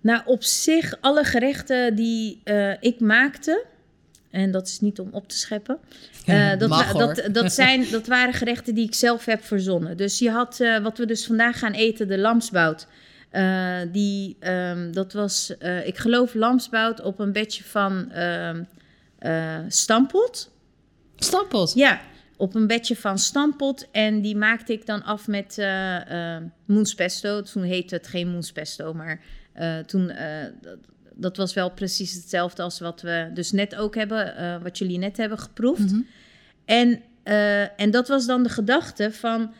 Nou, 0.00 0.22
op 0.24 0.42
zich, 0.42 0.96
alle 1.00 1.24
gerechten 1.24 1.94
die 1.94 2.40
eh, 2.44 2.70
ik 2.80 3.00
maakte, 3.00 3.64
en 4.30 4.50
dat 4.50 4.66
is 4.66 4.80
niet 4.80 4.98
om 4.98 5.08
op 5.12 5.28
te 5.28 5.36
scheppen, 5.36 5.78
Ja, 6.24 6.52
eh, 6.52 6.58
dat, 6.58 6.68
mag, 6.68 6.92
wa- 6.92 6.98
hoor. 7.04 7.14
dat, 7.14 7.34
dat, 7.34 7.52
zijn, 7.62 7.86
dat 7.90 8.06
waren 8.06 8.34
gerechten 8.34 8.74
die 8.74 8.86
ik 8.86 8.94
zelf 8.94 9.24
heb 9.24 9.44
verzonnen. 9.44 9.96
Dus 9.96 10.18
je 10.18 10.30
had, 10.30 10.60
eh, 10.60 10.78
wat 10.78 10.98
we 10.98 11.06
dus 11.06 11.26
vandaag 11.26 11.58
gaan 11.58 11.72
eten, 11.72 12.08
de 12.08 12.18
lamsbout. 12.18 12.86
Eh, 13.30 13.76
die, 13.92 14.36
ehm, 14.40 14.92
dat 14.92 15.12
was, 15.12 15.54
eh, 15.58 15.86
ik 15.86 15.98
geloof, 15.98 16.34
lamsbout 16.34 17.00
op 17.00 17.18
een 17.18 17.32
bedje 17.32 17.64
van 17.64 18.12
eh, 19.24 19.58
stampot. 19.68 20.50
Stampot. 21.16 21.72
Ja, 21.74 22.00
op 22.36 22.54
een 22.54 22.66
bedje 22.66 22.96
van 22.96 23.18
stampot. 23.18 23.90
En 23.90 24.20
die 24.20 24.36
maakte 24.36 24.72
ik 24.72 24.86
dan 24.86 25.02
af 25.02 25.26
met 25.26 25.58
eh 25.58 26.36
eh 26.36 26.42
moenspesto. 26.64 27.42
Toen 27.42 27.62
heette 27.62 27.94
het 27.94 28.06
geen 28.06 28.28
moenspesto, 28.28 28.94
maar 28.94 29.20
toen... 29.86 30.12
dat, 30.60 30.78
dat 31.16 31.36
was 31.36 31.54
wel 31.54 31.70
precies 31.70 32.12
hetzelfde 32.12 32.62
als 32.62 32.80
wat 32.80 33.00
we 33.00 33.30
dus 33.34 33.52
net 33.52 33.74
ook 33.74 33.94
hebben, 33.94 34.62
wat 34.62 34.78
jullie 34.78 34.98
net 34.98 35.16
hebben 35.16 35.38
geproefd. 35.38 35.92
Mhm. 35.92 36.00
En, 36.64 37.02
en 37.76 37.90
dat 37.90 38.08
was 38.08 38.26
dan 38.26 38.42
de 38.42 38.48
gedachte 38.48 39.12
van, 39.12 39.54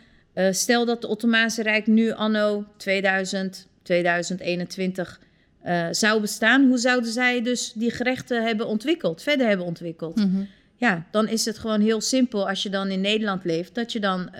stel 0.50 0.84
dat 0.84 1.02
het 1.02 1.10
Ottomaanse 1.10 1.62
Rijk 1.62 1.86
nu 1.86 2.12
anno 2.12 2.64
2000, 2.76 3.68
2021 3.82 5.20
eh, 5.64 5.86
zou 5.90 6.20
bestaan, 6.20 6.66
hoe 6.66 6.78
zouden 6.78 7.10
zij 7.10 7.42
dus 7.42 7.72
die 7.74 7.90
gerechten 7.90 8.44
hebben 8.44 8.66
ontwikkeld, 8.66 9.22
verder 9.22 9.46
hebben 9.46 9.66
ontwikkeld? 9.66 10.16
Mhm. 10.16 10.42
Ja, 10.76 11.06
dan 11.10 11.28
is 11.28 11.44
het 11.44 11.58
gewoon 11.58 11.80
heel 11.80 12.00
simpel 12.00 12.48
als 12.48 12.62
je 12.62 12.70
dan 12.70 12.88
in 12.88 13.00
Nederland 13.00 13.44
leeft, 13.44 13.74
dat 13.74 13.92
je 13.92 14.00
dan 14.00 14.30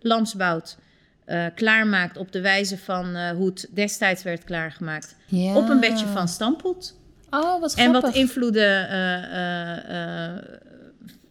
lamsbout 0.00 0.76
eh, 1.24 1.44
klaarmaakt 1.54 2.16
op 2.16 2.32
de 2.32 2.40
wijze 2.40 2.78
van 2.78 3.16
hoe 3.30 3.46
het 3.46 3.68
destijds 3.70 4.22
werd 4.22 4.44
klaargemaakt. 4.44 5.16
Ja. 5.26 5.56
Op 5.56 5.68
een 5.68 5.80
bedje 5.80 6.06
van 6.06 6.28
stampot. 6.28 6.96
Oh, 7.30 7.60
wat 7.60 7.74
En 7.74 7.92
wat 7.92 8.14
invloeden 8.14 8.88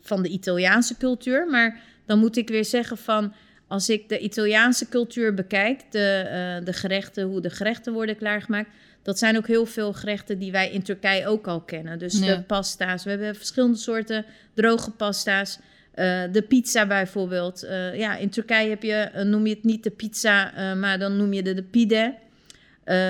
van 0.01 0.23
de 0.23 0.29
Italiaanse 0.29 0.97
cultuur. 0.97 1.47
Maar 1.47 1.79
dan 2.05 2.19
moet 2.19 2.38
ik 2.38 2.49
weer 2.49 2.65
zeggen 2.65 2.97
van... 2.97 3.34
als 3.67 3.89
ik 3.89 4.10
de 4.10 4.19
Italiaanse 4.19 4.89
cultuur 4.89 5.34
bekijk... 5.34 5.81
de, 5.89 6.62
de 6.63 6.73
gerechten, 6.73 7.23
hoe 7.23 7.41
de 7.41 7.49
gerechten 7.49 7.93
worden 7.93 8.17
klaargemaakt... 8.17 8.69
dat 9.05 9.17
zijn 9.17 9.37
ook 9.37 9.47
heel 9.47 9.65
veel 9.65 9.93
gerechten 9.93 10.39
die 10.39 10.51
wij 10.51 10.71
in 10.71 10.83
Turkije 10.83 11.27
ook 11.27 11.47
al 11.47 11.61
kennen. 11.61 11.99
Dus 11.99 12.19
Ja. 12.19 12.35
de 12.35 12.41
pasta's. 12.41 13.03
We 13.03 13.09
hebben 13.09 13.35
verschillende 13.35 13.77
soorten 13.77 14.25
droge 14.53 14.91
pasta's. 14.91 15.59
Eh, 15.91 16.23
de 16.31 16.41
pizza 16.41 16.87
bijvoorbeeld. 16.87 17.63
Eh, 17.63 17.97
ja, 17.97 18.15
in 18.15 18.29
Turkije 18.29 18.69
heb 18.69 18.83
je, 18.83 18.93
eh, 18.93 19.25
noem 19.25 19.47
je 19.47 19.53
het 19.53 19.63
niet 19.63 19.83
de 19.83 19.89
pizza... 19.89 20.51
maar 20.75 20.99
dan 20.99 21.17
noem 21.17 21.33
je 21.33 21.43
de, 21.43 21.53
de 21.53 21.63
pide. 21.63 22.15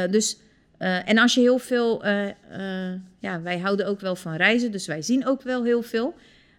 Dus... 0.09 0.37
En 0.77 1.17
als 1.17 1.33
je 1.33 1.41
heel 1.41 1.57
veel, 1.57 2.05
ja, 3.19 3.41
wij 3.41 3.59
houden 3.59 3.87
ook 3.87 3.99
wel 3.99 4.15
van 4.15 4.35
reizen, 4.35 4.71
dus 4.71 4.87
wij 4.87 5.01
zien 5.01 5.27
ook 5.27 5.41
wel 5.41 5.63
heel 5.63 5.81
veel. 5.81 6.15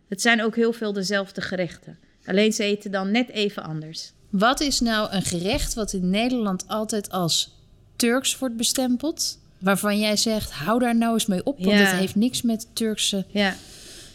Het 0.08 0.20
zijn 0.20 0.42
ook 0.42 0.56
heel 0.56 0.72
veel 0.72 0.92
dezelfde 0.92 1.40
gerechten. 1.40 1.98
Alleen 2.24 2.52
ze 2.52 2.62
eten 2.64 2.90
dan 2.90 3.10
net 3.10 3.28
even 3.28 3.62
anders. 3.62 4.12
Wat 4.30 4.60
is 4.60 4.80
nou 4.80 5.12
een 5.12 5.22
gerecht 5.22 5.74
wat 5.74 5.92
in 5.92 6.10
Nederland 6.10 6.68
altijd 6.68 7.10
als 7.10 7.55
Turks 7.96 8.38
wordt 8.38 8.56
bestempeld? 8.56 9.38
Waarvan 9.58 9.98
jij 9.98 10.16
zegt, 10.16 10.50
hou 10.52 10.78
daar 10.78 10.96
nou 10.96 11.12
eens 11.14 11.26
mee 11.26 11.44
op, 11.44 11.58
want 11.58 11.78
Ja. 11.78 11.84
het 11.84 11.98
heeft 11.98 12.14
niks 12.14 12.42
met 12.42 12.66
Turkse 12.72 13.24
Ja, 13.28 13.54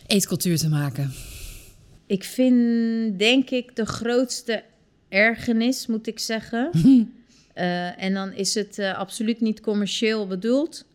eetcultuur 0.08 0.58
te 0.58 0.70
maken. 0.70 1.14
ik 2.06 2.24
vind 2.24 3.20
denk 3.20 3.50
ik 3.50 3.76
de 3.76 3.86
grootste 3.86 4.64
ergernis, 5.10 5.88
moet 5.88 6.08
ik 6.08 6.20
zeggen. 6.20 6.70
Eh, 7.54 8.04
en 8.04 8.14
dan 8.14 8.34
is 8.34 8.54
het 8.54 8.80
eh, 8.80 8.98
absoluut 8.98 9.42
niet 9.42 9.62
commercieel 9.62 10.28
bedoeld. 10.28 10.86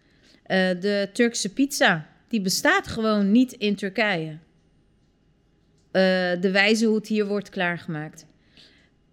Eh, 0.42 0.58
de 0.80 1.08
Turkse 1.12 1.48
pizza, 1.52 2.06
die 2.28 2.40
bestaat 2.40 2.86
gewoon 2.86 3.30
niet 3.32 3.52
in 3.52 3.74
Turkije. 3.76 4.36
De 6.40 6.48
wijze 6.52 6.86
hoe 6.86 6.96
het 6.96 7.06
hier 7.06 7.26
wordt 7.26 7.48
klaargemaakt. 7.48 8.26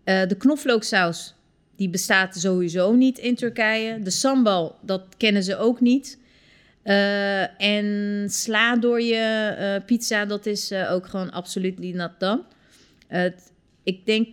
De 0.03 0.35
knoflooksaus, 0.37 1.33
die 1.75 1.89
bestaat 1.89 2.35
sowieso 2.35 2.93
niet 2.93 3.17
in 3.17 3.35
Turkije. 3.35 4.01
De 4.01 4.09
sambal, 4.09 4.75
dat 4.81 5.03
kennen 5.17 5.43
ze 5.43 5.57
ook 5.57 5.81
niet. 5.81 6.21
Eh, 6.83 7.61
en 7.61 8.27
sla 8.29 8.75
door 8.75 9.01
je 9.01 9.53
eh, 9.57 9.85
pizza, 9.85 10.25
dat 10.25 10.45
is 10.45 10.71
eh, 10.71 10.91
ook 10.91 11.05
gewoon 11.07 11.31
absoluut 11.31 11.79
niet 11.79 11.95
nat 11.95 12.19
dan. 12.19 12.43
Ik 13.83 14.05
denk, 14.05 14.27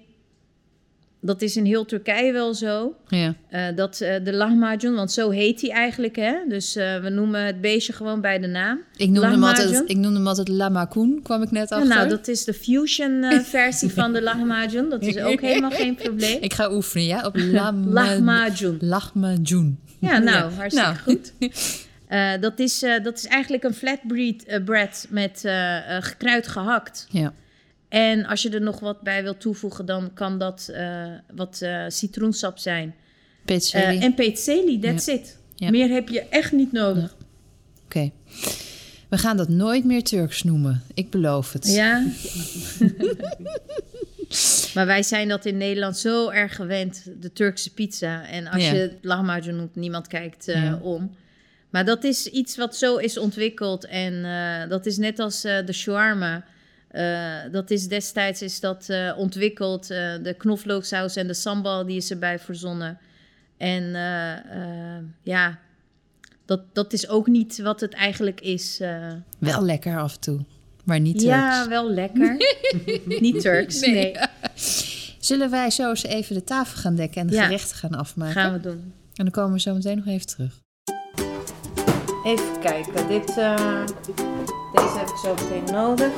dat 1.20 1.42
is 1.42 1.56
in 1.56 1.64
heel 1.64 1.84
Turkije 1.84 2.32
wel 2.32 2.54
zo. 2.54 2.94
Ja. 3.08 3.34
Eh, 3.48 3.76
dat 3.76 4.00
eh, 4.00 4.24
de 4.24 4.32
lahmacun, 4.32 4.94
want 4.94 5.12
zo 5.12 5.30
heet 5.30 5.60
hij 5.60 5.70
eigenlijk, 5.70 6.16
hè? 6.16 6.34
Dus 6.48 6.76
eh, 6.76 7.00
we 7.00 7.08
noemen 7.08 7.44
het 7.44 7.60
beestje 7.60 7.92
gewoon 7.92 8.20
bij 8.20 8.38
de 8.38 8.46
naam. 8.46 8.80
Ik 8.96 9.08
noemde, 9.08 9.28
hem 9.30 9.44
altijd, 9.44 9.82
ik 9.86 9.96
noemde 9.96 10.16
hem 10.18 10.26
altijd 10.26 10.48
Lamakoen, 10.48 11.20
kwam 11.22 11.42
ik 11.42 11.50
net 11.50 11.68
Ja, 11.68 11.76
achter. 11.76 11.94
nou, 11.96 12.08
dat 12.08 12.28
is 12.28 12.44
de 12.44 12.54
fusion 12.54 13.24
versie 13.44 13.88
van 13.92 14.12
de 14.12 14.22
lahmacun. 14.22 14.88
Dat 14.88 15.02
is 15.02 15.18
ook 15.18 15.40
helemaal 15.40 15.70
geen 15.70 15.94
probleem. 15.94 16.38
Ik 16.40 16.52
ga 16.54 16.72
oefenen, 16.72 17.06
ja, 17.06 17.26
op. 17.26 17.36
Lahmacun. 17.98 18.76
Lahmacun. 18.80 19.78
Ja, 19.98 20.18
nou, 20.18 20.52
hartstikke 20.52 20.90
Nou. 20.90 20.96
goed. 20.96 21.32
Dat, 22.40 22.58
is, 22.58 22.84
dat 23.02 23.18
is 23.18 23.26
eigenlijk 23.26 23.64
een 23.64 23.74
flatbread 23.74 24.64
bread 24.64 25.06
met 25.10 25.40
gekruid 26.00 26.48
gehakt. 26.48 27.06
Ja. 27.10 27.32
En 27.90 28.26
als 28.26 28.42
je 28.42 28.50
er 28.50 28.60
nog 28.60 28.80
wat 28.80 29.00
bij 29.00 29.22
wilt 29.22 29.40
toevoegen, 29.40 29.86
dan 29.86 30.12
kan 30.14 30.38
dat 30.38 30.70
eh, 30.72 31.06
wat 31.34 31.60
eh, 31.60 31.84
citroensap 31.88 32.58
zijn. 32.58 32.94
Eh, 33.44 34.02
en 34.02 34.14
peterselie, 34.14 34.78
that's 34.78 35.06
it. 35.06 35.38
Ja. 35.54 35.70
Meer 35.70 35.88
heb 35.88 36.08
je 36.08 36.20
echt 36.20 36.52
niet 36.52 36.72
nodig. 36.72 37.16
Oké. 37.84 38.10
We 39.08 39.18
gaan 39.18 39.36
dat 39.36 39.48
nooit 39.48 39.84
meer 39.84 40.02
Turks 40.02 40.42
noemen. 40.42 40.82
Ik 40.94 41.10
beloof 41.10 41.52
het. 41.52 41.66
Ja. 41.66 42.06
maar 44.74 44.86
wij 44.86 45.02
zijn 45.02 45.28
dat 45.28 45.46
in 45.46 45.56
Nederland 45.56 45.98
zo 45.98 46.28
erg 46.28 46.54
gewend, 46.54 47.04
de 47.20 47.32
Turkse 47.32 47.74
pizza. 47.74 48.26
En 48.26 48.46
als 48.46 48.68
je 48.68 48.76
het 48.76 48.94
lahmacun 49.02 49.56
noemt, 49.56 49.74
niemand 49.76 50.06
kijkt 50.06 50.52
om. 50.82 51.14
Maar 51.70 51.84
dat 51.84 52.04
is 52.04 52.26
iets 52.26 52.56
wat 52.56 52.76
zo 52.76 52.96
is 52.96 53.18
ontwikkeld. 53.18 53.84
En 53.84 54.22
dat 54.68 54.86
is 54.86 54.96
net 54.96 55.18
als 55.18 55.40
de 55.40 55.72
shawarma. 55.72 56.44
Eh, 56.90 57.36
dat 57.52 57.70
is 57.70 57.88
destijds 57.88 58.42
is 58.42 58.60
dat 58.60 58.88
eh, 58.88 59.12
ontwikkeld. 59.16 59.90
eh, 59.90 59.98
de 60.22 60.34
knoflooksaus 60.38 61.16
en 61.16 61.26
de 61.26 61.34
sambal, 61.34 61.86
die 61.86 61.96
is 61.96 62.10
erbij 62.10 62.38
verzonnen. 62.38 62.98
En 63.56 63.82
ja, 65.22 65.58
dat, 66.44 66.60
dat 66.72 66.92
is 66.92 67.08
ook 67.08 67.26
niet 67.26 67.58
wat 67.58 67.80
het 67.80 67.94
eigenlijk 67.94 68.40
is. 68.40 68.80
eh. 68.80 69.12
Wel 69.38 69.62
lekker 69.64 69.98
af 69.98 70.14
en 70.14 70.20
toe. 70.20 70.44
Maar 70.84 71.00
niet 71.00 71.18
Turks. 71.18 71.26
Ja, 71.34 71.68
wel 71.68 71.90
lekker. 71.90 72.36
niet 73.20 73.40
Turks, 73.40 73.80
Nee. 73.80 73.92
nee. 73.92 74.16
Zullen 75.18 75.50
wij 75.50 75.70
zo 75.70 75.88
eens 75.90 76.04
even 76.04 76.34
de 76.34 76.44
tafel 76.44 76.78
gaan 76.80 76.94
dekken 76.94 77.20
en 77.20 77.26
de 77.26 77.34
Ja. 77.34 77.44
gerechten 77.44 77.76
gaan 77.76 77.94
afmaken? 77.94 78.34
Gaan 78.34 78.52
we 78.52 78.60
doen. 78.60 78.92
En 79.14 79.24
dan 79.24 79.30
komen 79.30 79.52
we 79.52 79.60
zo 79.60 79.74
meteen 79.74 79.96
nog 79.96 80.06
even 80.06 80.26
terug. 80.26 80.60
Even 82.24 82.60
kijken. 82.60 83.08
Dit, 83.08 83.28
eh, 83.38 83.86
deze 84.74 84.98
heb 84.98 85.08
ik 85.08 85.16
zo 85.24 85.34
meteen 85.34 85.74
nodig. 85.74 86.12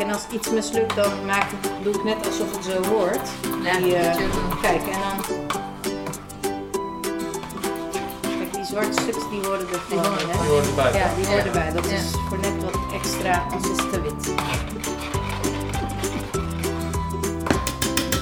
En 0.00 0.12
als 0.12 0.26
iets 0.30 0.50
mislukt, 0.50 0.96
dan 0.96 1.24
maak 1.26 1.50
ik, 1.50 1.58
doe 1.82 1.94
ik 1.94 2.04
net 2.04 2.26
alsof 2.26 2.56
het 2.56 2.64
zo 2.64 2.82
hoort. 2.90 3.28
Die, 3.82 3.94
eh, 3.94 4.16
kijk, 4.62 4.82
en 4.82 4.98
dan... 5.00 5.46
Kijk, 8.38 8.52
die 8.52 8.64
zwarte 8.64 8.92
stukjes, 8.92 9.24
die 9.30 9.40
worden 9.40 9.68
er 9.68 9.78
gewoon 9.88 10.18
in, 10.18 10.28
hè? 10.28 10.40
Die 10.40 10.50
hoort 10.50 10.66
erbij. 10.66 10.92
Ja, 10.92 11.14
die 11.16 11.26
horen 11.26 11.44
erbij. 11.44 11.72
Dat 11.72 11.86
is 11.86 12.10
voor 12.28 12.38
net 12.38 12.64
wat 12.64 12.78
extra, 12.94 13.46
anders 13.50 13.70
is 13.70 13.76
het 13.76 13.92
te 13.92 14.00
wit. 14.00 14.34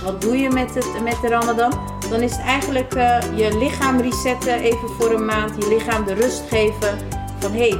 Wat 0.04 0.20
doe 0.20 0.36
je 0.38 0.50
met, 0.50 0.74
het, 0.74 1.02
met 1.02 1.16
de 1.20 1.28
ramadan? 1.28 1.72
Dan 2.10 2.20
is 2.20 2.32
het 2.32 2.40
eigenlijk 2.40 2.94
eh, 2.94 3.18
je 3.34 3.58
lichaam 3.58 4.00
resetten 4.00 4.58
even 4.60 4.88
voor 4.88 5.10
een 5.10 5.24
maand. 5.24 5.64
Je 5.64 5.68
lichaam 5.68 6.04
de 6.04 6.14
rust 6.14 6.42
geven. 6.48 6.98
Van 7.38 7.52
hé, 7.52 7.68
hey, 7.68 7.78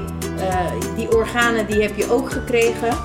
eh, 0.49 0.97
die 0.97 1.17
organen 1.17 1.67
die 1.67 1.83
heb 1.83 1.97
je 1.97 2.13
ook 2.13 2.33
gekregen. 2.33 2.97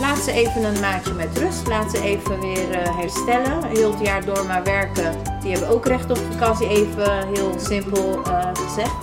Laat 0.00 0.18
ze 0.18 0.32
even 0.32 0.64
een 0.64 0.80
maandje 0.80 1.12
met 1.12 1.38
rust. 1.38 1.66
Laat 1.66 1.90
ze 1.90 2.02
even 2.02 2.40
weer 2.40 2.70
eh, 2.70 2.96
herstellen. 2.96 3.64
Heel 3.64 3.90
het 3.90 4.00
jaar 4.00 4.24
door 4.24 4.46
maar 4.46 4.62
werken. 4.62 5.16
Die 5.40 5.50
hebben 5.50 5.68
ook 5.68 5.86
recht 5.86 6.10
op 6.10 6.18
vakantie. 6.30 6.68
Even 6.68 7.26
heel 7.26 7.52
simpel 7.56 8.22
eh, 8.24 8.50
gezegd. 8.52 8.96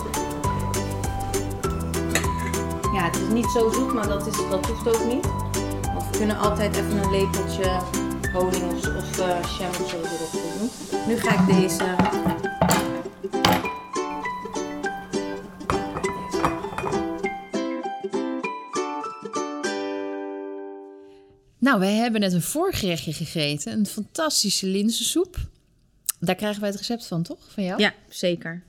Ja, 2.94 3.04
het 3.04 3.16
is 3.16 3.28
niet 3.32 3.50
zo 3.54 3.70
zoet, 3.70 3.92
maar 3.94 4.08
dat, 4.08 4.26
is, 4.26 4.36
dat 4.50 4.66
hoeft 4.66 4.88
ook 4.88 5.04
niet. 5.08 5.26
Want 5.94 6.10
we 6.10 6.18
kunnen 6.18 6.38
altijd 6.38 6.76
even 6.76 7.02
een 7.02 7.10
lepeltje 7.10 7.80
honing 8.32 8.72
of, 8.72 8.88
of 8.98 9.88
zo 9.88 9.96
erop 9.96 10.32
doen. 10.32 10.70
Nu 11.06 11.16
ga 11.16 11.32
ik 11.32 11.60
deze... 11.60 11.84
Nou, 21.76 21.88
wij 21.88 21.98
hebben 21.98 22.20
net 22.20 22.32
een 22.32 22.42
voorgerechtje 22.42 23.12
gegeten. 23.12 23.72
Een 23.72 23.86
fantastische 23.86 24.66
linzensoep. 24.66 25.36
Daar 26.20 26.34
krijgen 26.34 26.60
wij 26.60 26.68
het 26.68 26.78
recept 26.78 27.06
van, 27.06 27.22
toch? 27.22 27.38
Van 27.52 27.64
jou? 27.64 27.80
Ja, 27.80 27.94
zeker. 28.08 28.62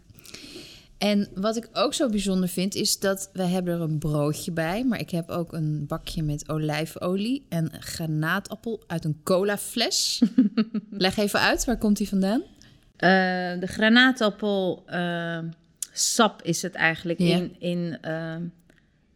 En 0.98 1.30
wat 1.36 1.56
ik 1.56 1.70
ook 1.74 1.93
zo 1.93 2.10
bijzonder 2.10 2.50
vind, 2.50 2.76
is 2.76 3.00
dat 3.00 3.30
wij 3.34 3.48
hebben 3.48 3.74
er 3.74 3.82
een 3.82 3.98
broodje 3.98 4.52
bij. 4.52 4.84
Maar 4.86 5.00
ik 5.00 5.10
heb 5.10 5.30
ook 5.30 5.54
een 5.54 5.86
bakje 5.88 6.24
met 6.24 6.50
olijfolie 6.50 7.46
en 7.50 7.72
granaatappel 7.80 8.84
uit 8.88 9.06
een 9.06 9.20
colafles. 9.24 10.22
Leg 10.89 11.17
even 11.17 11.39
uit, 11.39 11.65
waar 11.65 11.78
komt 11.78 11.98
die 11.98 12.10
vandaan? 12.10 12.41
Eh, 12.96 13.10
de 13.60 13.67
granaatappel 13.67 14.84
eh, 14.86 15.39
sap 15.91 16.41
is 16.41 16.62
het 16.62 16.76
eigenlijk 16.76 17.20
Ja. 17.20 17.36
in, 17.36 17.56
in 17.60 17.98
eh, 18.02 18.36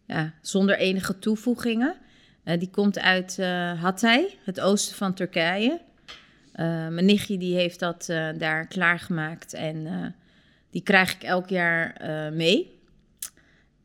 ja, 0.07 0.33
zonder 0.41 0.77
enige 0.77 1.19
toevoegingen. 1.19 1.95
Eh, 2.43 2.59
die 2.59 2.69
komt 2.69 2.99
uit 2.99 3.39
eh 3.39 3.81
Hatay, 3.81 4.37
het 4.43 4.59
oosten 4.59 4.95
van 4.95 5.13
Turkije. 5.13 5.81
Eh, 6.51 6.65
mijn 6.65 7.05
nichtje 7.05 7.37
die 7.37 7.55
heeft 7.55 7.79
dat 7.79 8.05
daar 8.37 8.67
klaargemaakt 8.67 9.53
en 9.53 9.87
die 10.71 10.81
krijg 10.81 11.13
ik 11.13 11.23
elk 11.23 11.49
jaar 11.49 11.95
mee. 12.33 12.79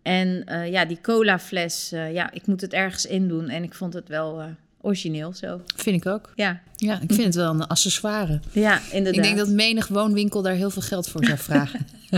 En 0.03 0.45
ja, 0.71 0.85
die 0.85 0.99
colafles, 1.03 1.89
ja, 1.91 2.33
ik 2.33 2.47
moet 2.47 2.61
het 2.61 2.73
ergens 2.73 3.07
in 3.07 3.29
doen 3.29 3.49
en 3.49 3.63
ik 3.63 3.75
vond 3.75 3.95
het 3.95 4.09
wel 4.09 4.43
origineel 4.81 5.33
zo. 5.33 5.61
Vind 5.77 6.05
ik 6.05 6.13
ook. 6.13 6.33
Ja, 6.35 6.61
Ja, 6.77 6.95
ik 7.01 7.13
vind 7.13 7.25
het 7.25 7.35
wel 7.35 7.55
een 7.55 7.67
accessoire. 7.67 8.41
ja 8.53 8.81
inderdaad. 8.93 9.15
Ik 9.15 9.23
denk 9.23 9.37
dat 9.37 9.49
menig 9.49 9.89
woonwinkel 9.89 10.43
daar 10.43 10.55
heel 10.55 10.71
veel 10.71 10.83
geld 10.83 11.09
voor 11.09 11.25
zou 11.25 11.39
vragen. 11.39 11.87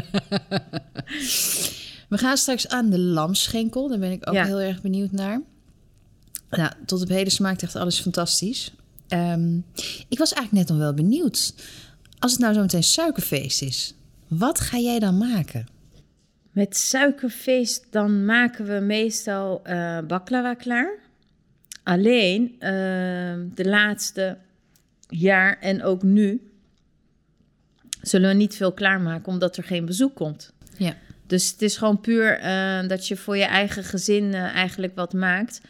We 2.09 2.19
gaan 2.19 2.37
straks 2.37 2.69
aan 2.69 2.91
de 2.91 2.99
lamschenkel. 2.99 3.89
Daar 3.89 3.99
ben 3.99 4.11
ik 4.11 4.29
ook 4.29 4.35
Ja. 4.35 4.45
heel 4.45 4.61
erg 4.61 4.81
benieuwd 4.81 5.13
naar. 5.13 5.41
Nou, 6.51 6.73
tot 6.87 7.03
op 7.03 7.09
heden 7.09 7.33
smaakt 7.33 7.63
echt 7.63 7.77
alles 7.77 8.01
fantastisch. 8.01 8.73
Ehm, 9.09 9.57
ik 10.09 10.19
was 10.19 10.33
eigenlijk 10.33 10.53
net 10.53 10.69
nog 10.69 10.87
wel 10.87 10.95
benieuwd. 10.95 11.55
Als 12.19 12.33
het 12.33 12.41
nou 12.41 12.55
zo 12.55 12.61
meteen 12.61 12.83
suikerfeest 12.83 13.63
is, 13.63 13.95
wat 14.29 14.61
ga 14.61 14.79
jij 14.79 14.99
dan 14.99 15.19
maken? 15.19 15.67
Met 16.51 16.77
suikerfeest 16.77 17.87
dan 17.91 18.25
maken 18.25 18.65
we 18.67 18.81
meestal 18.81 19.61
eh 19.65 19.99
baklava 20.07 20.55
klaar. 20.55 20.99
Alleen 21.83 22.55
eh, 22.59 22.71
de 23.55 23.65
laatste 23.65 24.39
jaar 25.09 25.59
en 25.61 25.83
ook 25.83 26.03
nu 26.03 26.51
zullen 28.03 28.29
we 28.29 28.35
niet 28.35 28.57
veel 28.57 28.73
klaarmaken 28.73 29.33
omdat 29.33 29.57
er 29.57 29.65
geen 29.65 29.85
bezoek 29.85 30.15
komt. 30.15 30.53
Ja. 30.77 30.95
Dus 31.27 31.51
het 31.51 31.63
is 31.63 31.77
gewoon 31.77 32.01
puur 32.01 32.39
eh, 32.39 32.89
dat 32.89 33.09
je 33.09 33.17
voor 33.17 33.37
je 33.37 33.45
eigen 33.45 33.85
gezin 33.85 34.35
eh, 34.35 34.43
eigenlijk 34.43 34.95
wat 34.95 35.13
maakt. 35.13 35.61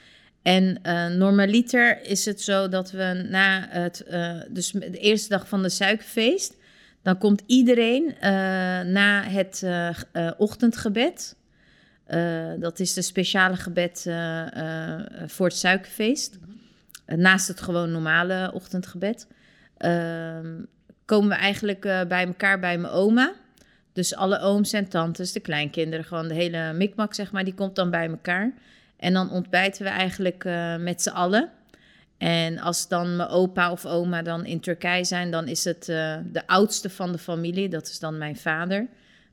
En 0.43 0.83
eh, 0.83 1.07
normaliter 1.07 2.03
is 2.03 2.25
het 2.25 2.41
zo 2.41 2.69
dat 2.69 2.91
we 2.91 3.27
na 3.29 3.67
het, 3.71 4.05
dus 4.51 4.71
de 4.71 4.99
eerste 4.99 5.29
dag 5.29 5.49
van 5.49 5.63
de 5.63 5.69
suikerfeest, 5.69 6.57
dan 7.03 7.19
komt 7.19 7.43
iedereen 7.47 8.15
eh, 8.21 8.31
na 8.81 9.23
het 9.23 9.65
ochtendgebed. 10.37 11.37
Dat 12.59 12.81
is 12.81 12.93
de 12.93 13.03
speciale 13.03 13.57
gebed 13.57 14.03
voor 15.27 15.47
het 15.47 15.57
suikerfeest. 15.57 16.39
Naast 17.07 17.49
het 17.49 17.61
gewoon 17.61 17.91
normale 17.91 18.51
ochtendgebed. 18.55 19.27
Ehm, 19.77 20.63
komen 21.05 21.29
we 21.29 21.35
eigenlijk 21.35 21.81
bij 22.09 22.27
elkaar 22.27 22.61
bij 22.61 22.79
mijn 22.79 22.93
oma. 22.93 23.35
Dus 23.99 24.15
alle 24.15 24.41
ooms 24.41 24.73
en 24.73 24.89
tantes, 24.89 25.33
de 25.33 25.41
kleinkinderen, 25.41 26.05
gewoon 26.05 26.29
de 26.29 26.35
hele 26.35 26.73
mikmak, 26.73 27.15
zeg 27.15 27.33
maar, 27.33 27.45
die 27.45 27.55
komt 27.55 27.77
dan 27.77 27.91
bij 27.91 28.09
elkaar. 28.09 28.53
En 28.99 29.13
dan 29.13 29.31
ontbijten 29.31 29.85
we 29.85 29.91
eigenlijk 29.91 30.45
eh, 30.45 30.77
met 30.77 31.03
z'n 31.03 31.09
allen. 31.09 31.51
En 32.19 32.59
als 32.59 32.89
dan 32.89 33.17
mijn 33.17 33.29
opa 33.29 33.73
of 33.73 33.87
oma 33.87 34.23
dan 34.23 34.45
in 34.45 34.61
Turkije 34.61 35.05
zijn, 35.05 35.31
dan 35.31 35.49
is 35.49 35.65
het 35.65 35.89
eh, 35.89 36.17
de 36.33 36.47
oudste 36.47 36.91
van 36.91 37.13
de 37.13 37.19
familie. 37.19 37.69
Dat 37.69 37.89
is 37.89 37.99
dan 37.99 38.19
mijn 38.19 38.37
vader. 38.37 38.87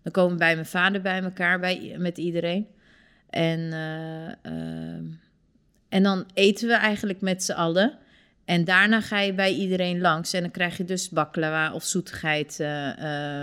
Dan 0.04 0.12
komen 0.12 0.32
we 0.32 0.38
bij 0.38 0.54
mijn 0.54 0.65
vader 0.65 1.01
bij 1.01 1.21
elkaar, 1.23 1.60
bij, 1.60 1.95
met 1.97 2.17
iedereen. 2.17 2.67
En, 3.30 3.73
eh, 3.73 4.51
en 5.89 6.04
dan 6.04 6.25
eten 6.34 6.67
we 6.67 6.73
eigenlijk 6.73 7.21
met 7.21 7.43
z'n 7.43 7.51
allen. 7.51 7.97
En 8.45 8.63
daarna 8.63 9.01
ga 9.01 9.19
je 9.19 9.34
bij 9.34 9.54
iedereen 9.54 10.01
langs. 10.01 10.34
En 10.34 10.41
dan 10.41 10.51
krijg 10.51 10.78
je 10.78 10.86
dus 10.86 11.10
baklava 11.10 11.73
of 11.73 11.84
zoetigheid 11.84 12.63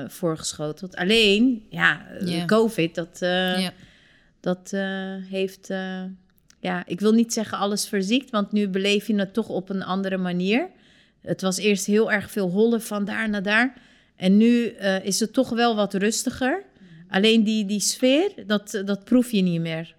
voorgeschoteld. 0.07 0.97
Alleen, 0.97 1.67
ja. 1.71 2.07
COVID, 2.47 2.95
dat, 2.95 3.19
ja. 3.21 3.73
Dat 4.43 4.71
eh, 4.73 5.15
heeft... 5.31 5.71
eh, 5.71 6.03
ja, 6.61 6.83
ik 6.87 7.01
wil 7.01 7.13
niet 7.13 7.33
zeggen 7.33 7.59
alles 7.59 7.89
verziekt, 7.89 8.31
want 8.31 8.53
nu 8.53 8.69
beleef 8.69 9.07
je 9.07 9.15
het 9.15 9.33
toch 9.35 9.49
op 9.49 9.69
een 9.69 9.83
andere 9.83 10.17
manier. 10.17 10.69
Het 11.21 11.41
was 11.41 11.57
eerst 11.59 11.87
heel 11.87 12.13
erg 12.13 12.31
veel 12.31 12.51
hollen 12.51 12.83
van 12.83 13.05
daar 13.05 13.29
naar 13.29 13.43
daar. 13.43 13.73
En 14.17 14.37
nu 14.37 14.67
eh, 14.67 15.05
is 15.05 15.21
het 15.21 15.33
toch 15.33 15.49
wel 15.49 15.77
wat 15.77 15.95
rustiger. 15.95 16.63
Alleen 17.09 17.45
die, 17.45 17.65
die 17.67 17.81
sfeer, 17.81 18.33
dat, 18.47 18.83
dat 18.85 19.05
proef 19.05 19.31
je 19.31 19.43
niet 19.43 19.61
meer. 19.61 19.95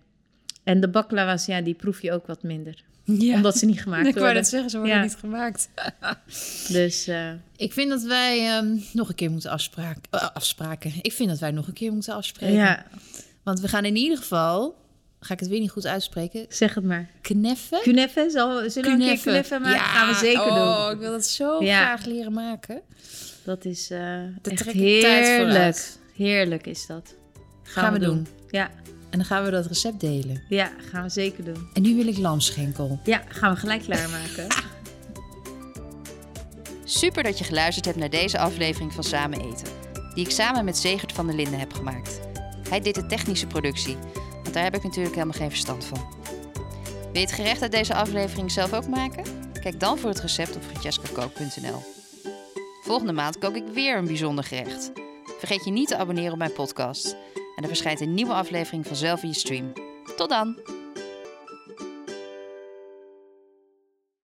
En 0.64 0.80
de 0.80 0.88
baklava's, 0.90 1.46
ja, 1.46 1.62
die 1.62 1.74
proef 1.74 2.02
je 2.02 2.12
ook 2.12 2.28
wat 2.28 2.44
minder. 2.44 2.84
ja. 3.04 3.36
Omdat 3.36 3.58
ze 3.58 3.66
niet 3.66 3.82
gemaakt 3.86 4.08
ik 4.08 4.14
wou 4.14 4.26
worden. 4.26 4.42
net 4.42 4.52
zeggen, 4.52 4.70
ze 4.70 4.78
worden 4.78 4.96
Ja. 4.96 5.02
niet 5.04 5.16
gemaakt. 5.16 5.70
Dus 6.78 7.08
eh, 7.08 7.32
Ik 7.56 7.74
vind 7.74 7.90
dat 7.90 8.04
wij 8.04 8.48
ehm, 8.48 8.78
nog 8.94 9.10
een 9.10 9.16
keer 9.16 9.32
moeten 9.32 9.50
afspraken. 9.52 10.02
afspraken. 10.34 10.92
Ik 11.02 11.12
vind 11.12 11.30
dat 11.30 11.40
wij 11.40 11.52
nog 11.52 11.68
een 11.68 11.74
keer 11.74 11.92
moeten 11.94 12.14
afspreken. 12.14 12.56
ja, 12.56 12.86
Want 13.44 13.60
we 13.60 13.68
gaan 13.68 13.86
in 13.86 13.96
ieder 13.96 14.18
geval, 14.18 14.76
ga 15.20 15.34
ik 15.34 15.40
het 15.40 15.50
weer 15.50 15.60
niet 15.60 15.72
goed 15.72 15.86
uitspreken, 15.86 16.46
zeg 16.50 16.74
het 16.74 16.84
maar. 16.84 17.10
kneffen. 17.22 17.82
Kuneffen, 17.82 18.32
zal, 18.32 18.70
zullen 18.70 18.98
we 18.98 19.04
een 19.04 19.10
keer 19.14 19.20
kuneffen 19.24 19.62
maken? 19.62 19.78
Ja, 19.78 19.84
Gaan 19.84 20.08
we 20.08 20.16
zeker 20.16 20.42
oh, 20.42 20.84
doen. 20.86 20.94
ik 20.94 21.00
wil 21.00 21.12
dat 21.12 21.26
zo 21.26 21.64
Ja. 21.64 21.82
graag 21.82 22.06
leren 22.06 22.34
maken. 22.34 22.82
Dat 23.44 23.66
is 23.66 23.90
eh 23.92 24.00
Daar 24.00 24.54
echt 24.54 24.66
heerlijk. 24.72 25.92
Heerlijk 26.16 26.68
is 26.68 26.86
dat. 26.86 27.16
Gaan 27.64 27.94
we 27.94 28.00
doen. 28.00 28.28
Ja, 28.50 28.70
En 29.10 29.18
dan 29.18 29.26
gaan 29.26 29.44
we 29.44 29.52
dat 29.52 29.66
recept 29.66 30.00
delen. 30.00 30.44
ja, 30.50 30.72
gaan 30.92 31.04
we 31.04 31.10
zeker 31.10 31.44
doen. 31.44 31.70
En 31.74 31.82
nu 31.82 31.96
wil 31.96 32.08
ik 32.08 32.18
lamschenkel. 32.18 33.00
Ja, 33.04 33.22
gaan 33.28 33.54
we 33.54 33.60
gelijk 33.60 33.82
klaarmaken. 33.82 34.48
Super 36.84 37.24
dat 37.24 37.38
je 37.38 37.44
geluisterd 37.44 37.86
hebt 37.86 37.98
naar 37.98 38.10
deze 38.10 38.38
aflevering 38.38 38.94
van 38.94 39.04
Samen 39.04 39.40
Eten, 39.42 39.68
die 40.14 40.26
ik 40.26 40.32
samen 40.32 40.66
met 40.66 40.78
Zegert 40.78 41.12
van 41.12 41.26
der 41.28 41.36
Linden 41.36 41.60
heb 41.60 41.74
gemaakt. 41.74 42.20
Hij 42.70 42.80
deed 42.80 42.96
de 42.96 43.06
technische 43.06 43.48
productie, 43.48 43.98
want 44.44 44.54
daar 44.54 44.64
heb 44.64 44.76
ik 44.76 44.84
natuurlijk 44.84 45.16
helemaal 45.16 45.38
geen 45.38 45.50
verstand 45.50 45.86
van. 45.86 46.00
Wil 46.84 47.22
je 47.22 47.28
het 47.28 47.32
gerecht 47.32 47.62
uit 47.62 47.72
deze 47.72 47.94
aflevering 47.94 48.52
zelf 48.52 48.74
ook 48.74 48.88
maken? 48.88 49.24
Kijk 49.62 49.80
dan 49.80 49.98
voor 49.98 50.10
het 50.10 50.22
recept 50.22 50.56
op 50.56 50.64
francescacook.nl. 50.64 51.82
Volgende 52.84 53.14
maand 53.14 53.38
kook 53.38 53.56
ik 53.56 53.68
weer 53.74 53.98
een 53.98 54.08
bijzonder 54.08 54.44
gerecht. 54.44 54.92
Vergeet 55.38 55.66
je 55.66 55.72
niet 55.72 55.88
te 55.88 55.98
abonneren 55.98 56.32
op 56.32 56.38
mijn 56.38 56.54
podcast. 56.54 57.16
En 57.56 57.62
er 57.62 57.68
verschijnt 57.68 58.02
een 58.02 58.14
nieuwe 58.14 58.34
aflevering 58.34 58.88
vanzelf 58.88 59.24
in 59.24 59.30
je 59.30 59.36
stream. 59.36 59.74
Tot 60.16 60.30
dan! 60.30 60.83